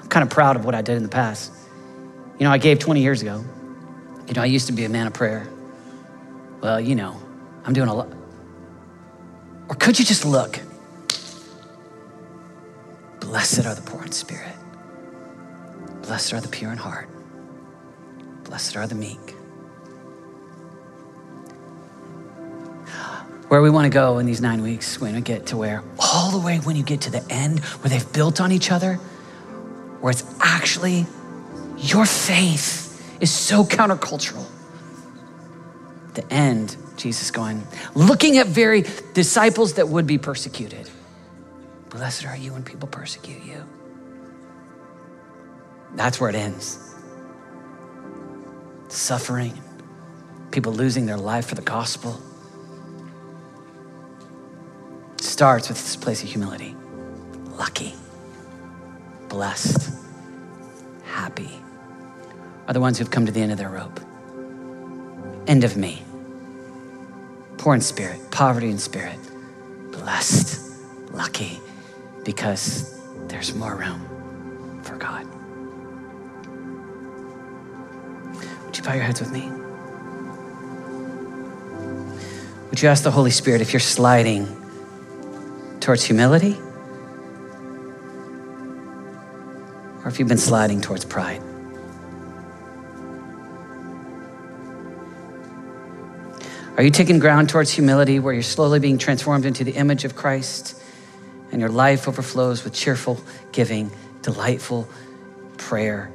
[0.00, 1.52] I'm kind of proud of what I did in the past.
[2.38, 3.44] You know, I gave 20 years ago.
[4.26, 5.48] You know, I used to be a man of prayer.
[6.60, 7.20] Well, you know,
[7.64, 8.12] I'm doing a lot.
[9.68, 10.60] Or could you just look?
[13.20, 14.57] Blessed are the poor in spirit.
[16.08, 17.06] Blessed are the pure in heart.
[18.44, 19.34] Blessed are the meek.
[23.48, 25.84] Where we want to go in these nine weeks, we when we get to where,
[25.98, 28.94] all the way when you get to the end, where they've built on each other,
[30.00, 31.04] where it's actually
[31.76, 34.46] your faith is so countercultural.
[36.14, 40.88] The end, Jesus going, looking at very disciples that would be persecuted.
[41.90, 43.62] Blessed are you when people persecute you.
[45.94, 46.94] That's where it ends.
[48.88, 49.60] Suffering,
[50.50, 52.20] people losing their life for the gospel.
[55.20, 56.74] Starts with this place of humility.
[57.56, 57.94] Lucky,
[59.28, 59.90] blessed,
[61.04, 61.50] happy
[62.68, 63.98] are the ones who've come to the end of their rope.
[65.46, 66.02] End of me.
[67.56, 69.18] Poor in spirit, poverty in spirit,
[69.90, 70.60] blessed,
[71.12, 71.60] lucky,
[72.24, 75.26] because there's more room for God.
[78.78, 79.50] Would you bow your heads with me?
[82.70, 84.46] Would you ask the Holy Spirit if you're sliding
[85.80, 86.56] towards humility
[90.04, 91.42] or if you've been sliding towards pride?
[96.76, 100.14] Are you taking ground towards humility where you're slowly being transformed into the image of
[100.14, 100.80] Christ
[101.50, 103.20] and your life overflows with cheerful
[103.50, 103.90] giving,
[104.22, 104.88] delightful
[105.56, 106.12] prayer,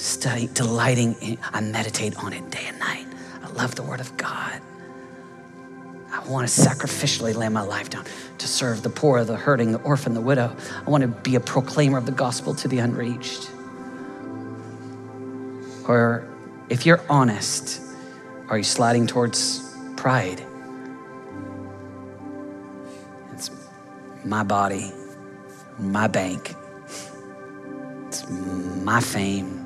[0.00, 3.06] study, delighting in, I meditate on it day and night.
[3.42, 4.60] I love the Word of God.
[6.12, 8.04] I want to sacrificially lay my life down
[8.38, 10.54] to serve the poor, the hurting, the orphan, the widow.
[10.86, 13.50] I want to be a proclaimer of the gospel to the unreached.
[15.86, 16.28] Or
[16.68, 17.80] if you're honest,
[18.48, 19.70] are you sliding towards
[20.00, 20.42] pride.
[23.34, 23.50] It's
[24.24, 24.90] my body,
[25.78, 26.54] my bank,
[28.06, 29.59] it's my fame,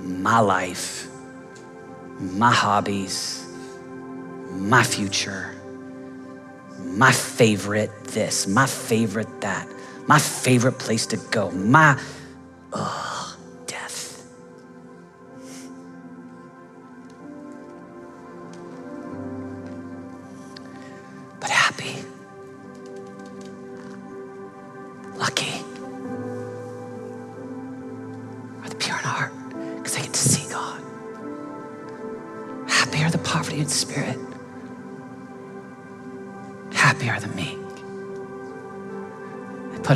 [0.00, 1.08] my life,
[2.18, 3.46] my hobbies,
[4.50, 5.54] my future,
[6.78, 9.68] my favorite this, my favorite that,
[10.06, 12.00] my favorite place to go, my,
[12.72, 13.20] ugh.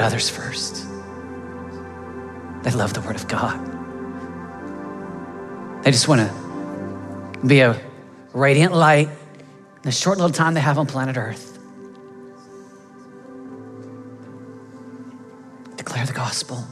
[0.05, 0.87] Others first.
[2.63, 3.59] They love the Word of God.
[5.83, 7.81] They just want to be a
[8.33, 11.59] radiant light in the short little time they have on planet Earth.
[15.77, 16.65] Declare the gospel.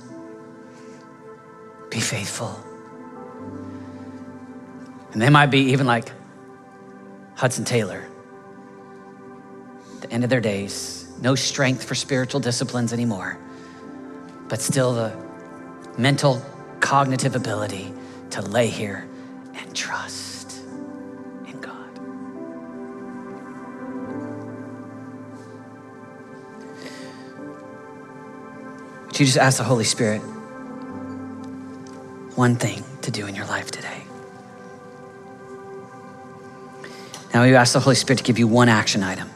[1.90, 2.58] Be faithful.
[5.12, 6.12] And they might be even like
[7.42, 8.06] Hudson Taylor.
[10.00, 13.36] The end of their days, no strength for spiritual disciplines anymore,
[14.46, 15.12] but still the
[15.98, 16.40] mental,
[16.78, 17.92] cognitive ability
[18.30, 19.08] to lay here
[19.54, 20.60] and trust
[21.48, 21.98] in God.
[29.06, 30.20] Would you just ask the Holy Spirit
[32.36, 34.01] one thing to do in your life today?
[37.34, 39.28] Now you ask the Holy Spirit to give you one action item,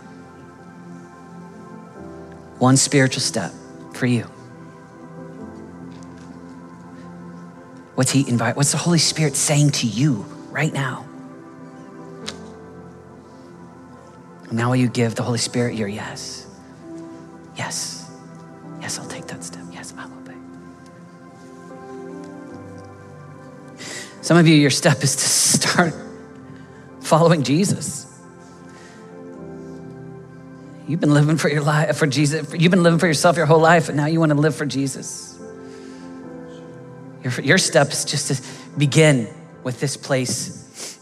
[2.58, 3.52] one spiritual step
[3.94, 4.24] for you.
[7.94, 8.56] What's He invite?
[8.56, 11.06] What's the Holy Spirit saying to you right now?
[14.52, 16.46] Now will you give the Holy Spirit your yes?
[17.56, 18.10] Yes.
[18.80, 19.64] Yes, I'll take that step.
[19.72, 20.34] Yes, I'll obey.
[24.20, 25.94] Some of you, your step is to start
[27.06, 28.12] following Jesus.
[30.88, 32.52] You've been living for your life for Jesus.
[32.54, 34.66] You've been living for yourself your whole life, and now you want to live for
[34.66, 35.38] Jesus.
[37.22, 39.28] Your, your step is just to begin
[39.62, 40.98] with this place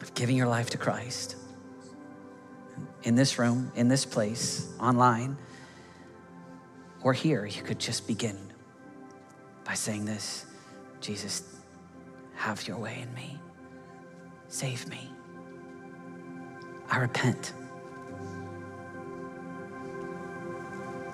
[0.00, 1.36] of giving your life to Christ.
[3.02, 5.36] In this room, in this place, online,
[7.02, 8.36] or here, you could just begin
[9.64, 10.44] by saying this
[11.00, 11.42] Jesus,
[12.34, 13.38] have your way in me.
[14.50, 15.08] Save me.
[16.90, 17.52] I repent.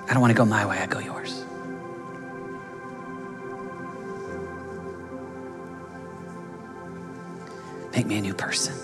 [0.08, 1.44] I don't want to go my way, I go yours.
[7.94, 8.74] Make me a new person.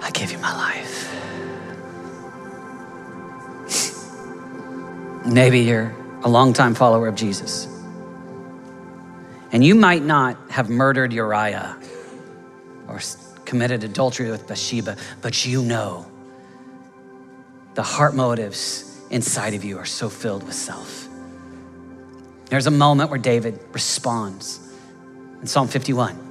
[0.00, 1.14] I give you my life.
[5.26, 7.68] Maybe you're a longtime follower of Jesus.
[9.52, 11.76] And you might not have murdered Uriah
[12.90, 13.00] or
[13.44, 16.06] committed adultery with Bathsheba, but you know
[17.74, 21.08] the heart motives inside of you are so filled with self.
[22.46, 24.60] There's a moment where David responds
[25.40, 26.26] in Psalm 51.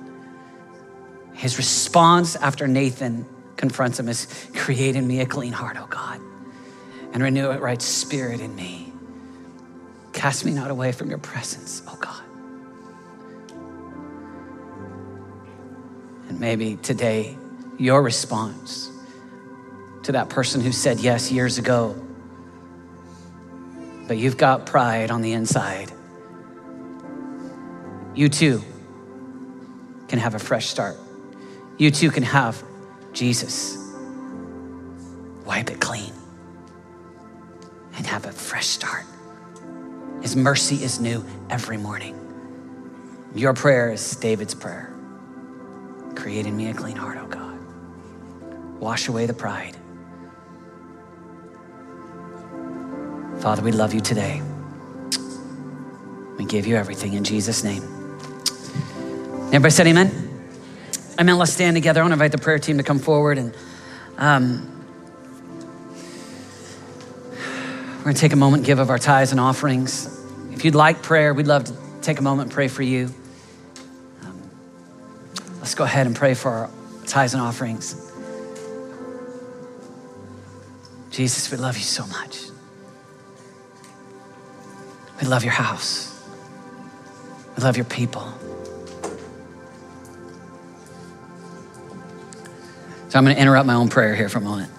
[1.34, 6.20] His response after Nathan confronts him is create in me a clean heart, oh God,
[7.14, 8.91] and renew a right spirit in me.
[10.12, 12.22] Cast me not away from your presence, oh God.
[16.40, 17.38] Maybe today,
[17.78, 18.90] your response
[20.04, 21.96] to that person who said yes years ago,
[24.08, 25.92] but you've got pride on the inside.
[28.16, 28.64] You too
[30.08, 30.98] can have a fresh start
[31.80, 32.62] you too can have
[33.14, 33.78] Jesus.
[35.46, 36.14] Wipe it clean
[37.96, 39.06] and have a fresh start.
[40.22, 42.18] His mercy is new every morning.
[43.34, 44.94] Your prayer is David's prayer.
[46.16, 47.60] Create in me a clean heart, oh God.
[48.80, 49.76] Wash away the pride.
[53.39, 54.41] Father, we love you today.
[56.38, 57.84] We give you everything in Jesus' name.
[59.47, 60.30] Everybody said amen?
[61.20, 61.38] Amen.
[61.38, 62.01] Let's stand together.
[62.01, 63.53] I want to invite the prayer team to come forward and
[64.18, 64.80] um,
[67.97, 70.07] we're going to take a moment give of our tithes and offerings.
[70.51, 73.10] If you'd like prayer, we'd love to take a moment and pray for you.
[75.70, 76.70] Let's go ahead and pray for our
[77.05, 77.93] tithes and offerings.
[81.11, 82.45] Jesus, we love you so much.
[85.22, 86.28] We love your house.
[87.55, 88.24] We love your people.
[93.09, 94.72] So I'm going to interrupt my own prayer here for a moment.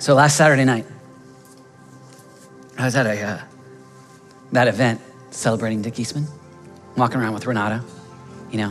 [0.00, 0.84] So last Saturday night,
[2.76, 3.40] I was at a uh,
[4.52, 5.00] that event
[5.30, 6.26] celebrating Dick Eastman,
[6.94, 7.82] walking around with Renata,
[8.50, 8.70] you know,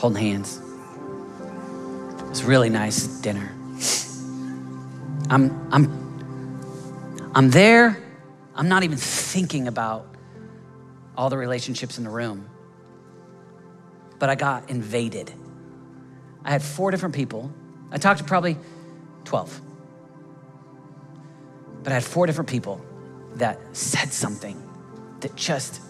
[0.00, 0.60] holding hands.
[2.18, 3.54] It was a really nice dinner.
[5.30, 8.02] I'm I'm I'm there.
[8.54, 10.06] I'm not even thinking about
[11.16, 12.48] all the relationships in the room.
[14.18, 15.32] But I got invaded
[16.44, 17.52] I had four different people.
[17.90, 18.56] I talked to probably
[19.24, 19.60] 12.
[21.82, 22.80] But I had four different people
[23.34, 24.60] that said something
[25.20, 25.80] that just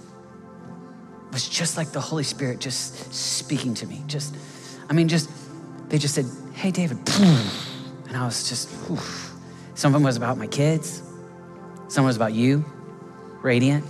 [1.32, 4.02] was just like the Holy Spirit just speaking to me.
[4.06, 4.34] Just,
[4.88, 5.30] I mean, just,
[5.88, 6.98] they just said, Hey, David.
[8.10, 9.32] And I was just, oof.
[9.76, 11.00] some of them was about my kids,
[11.86, 12.64] some was about you,
[13.40, 13.84] Radiant.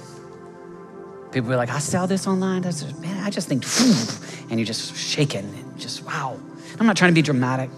[1.33, 2.67] People were like, I saw this online.
[2.67, 3.65] I said, man, I just think,
[4.51, 6.39] and you're just shaking and just, wow.
[6.79, 7.71] I'm not trying to be dramatic.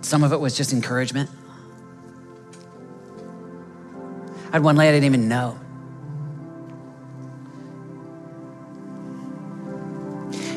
[0.00, 1.30] Some of it was just encouragement.
[4.48, 5.60] I had one lady I didn't even know.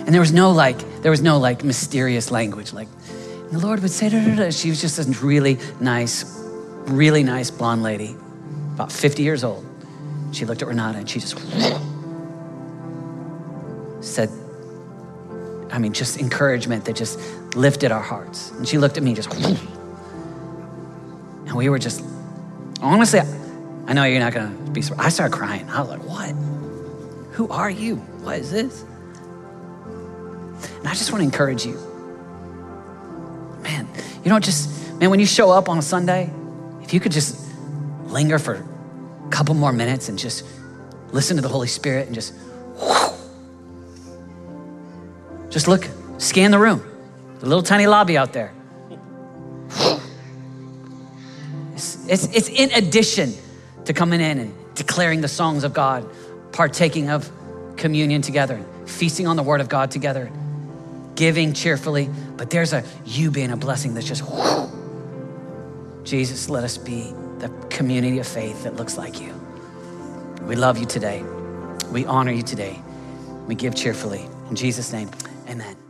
[0.10, 2.74] And there was no like, there was no like mysterious language.
[2.74, 2.88] Like,
[3.52, 4.50] the Lord would say, da, da, da.
[4.50, 6.26] she was just a really nice,
[6.88, 8.16] really nice blonde lady,
[8.74, 9.64] about 50 years old.
[10.32, 11.38] She looked at Renata and she just
[14.02, 14.32] said,
[15.72, 17.20] I mean, just encouragement that just
[17.56, 18.50] lifted our hearts.
[18.54, 19.60] And she looked at me just, and
[21.54, 22.04] we were just,
[22.82, 23.20] honestly,
[23.86, 25.06] I know you're not gonna be surprised.
[25.06, 25.70] I started crying.
[25.70, 26.32] I was like, what?
[27.34, 27.98] Who are you?
[28.24, 28.86] What is this?
[30.80, 31.74] And I just want to encourage you.
[33.62, 33.88] Man,
[34.24, 36.32] you know, just, man, when you show up on a Sunday,
[36.82, 37.48] if you could just
[38.06, 40.46] linger for a couple more minutes and just
[41.12, 42.34] listen to the Holy Spirit and just,
[45.50, 46.82] just look, scan the room,
[47.40, 48.54] the little tiny lobby out there.
[51.74, 53.34] It's, it's, it's in addition
[53.86, 56.10] to coming in and declaring the songs of God,
[56.52, 57.30] partaking of
[57.76, 60.32] communion together, feasting on the word of God together,
[61.20, 62.10] giving cheerfully.
[62.38, 64.72] But there's a you being a blessing that's just, whew.
[66.06, 69.34] Jesus, let us be the community of faith that looks like you.
[70.44, 71.22] We love you today.
[71.92, 72.80] We honor you today.
[73.48, 74.26] We give cheerfully.
[74.50, 75.10] In Jesus' name,
[75.50, 75.89] amen.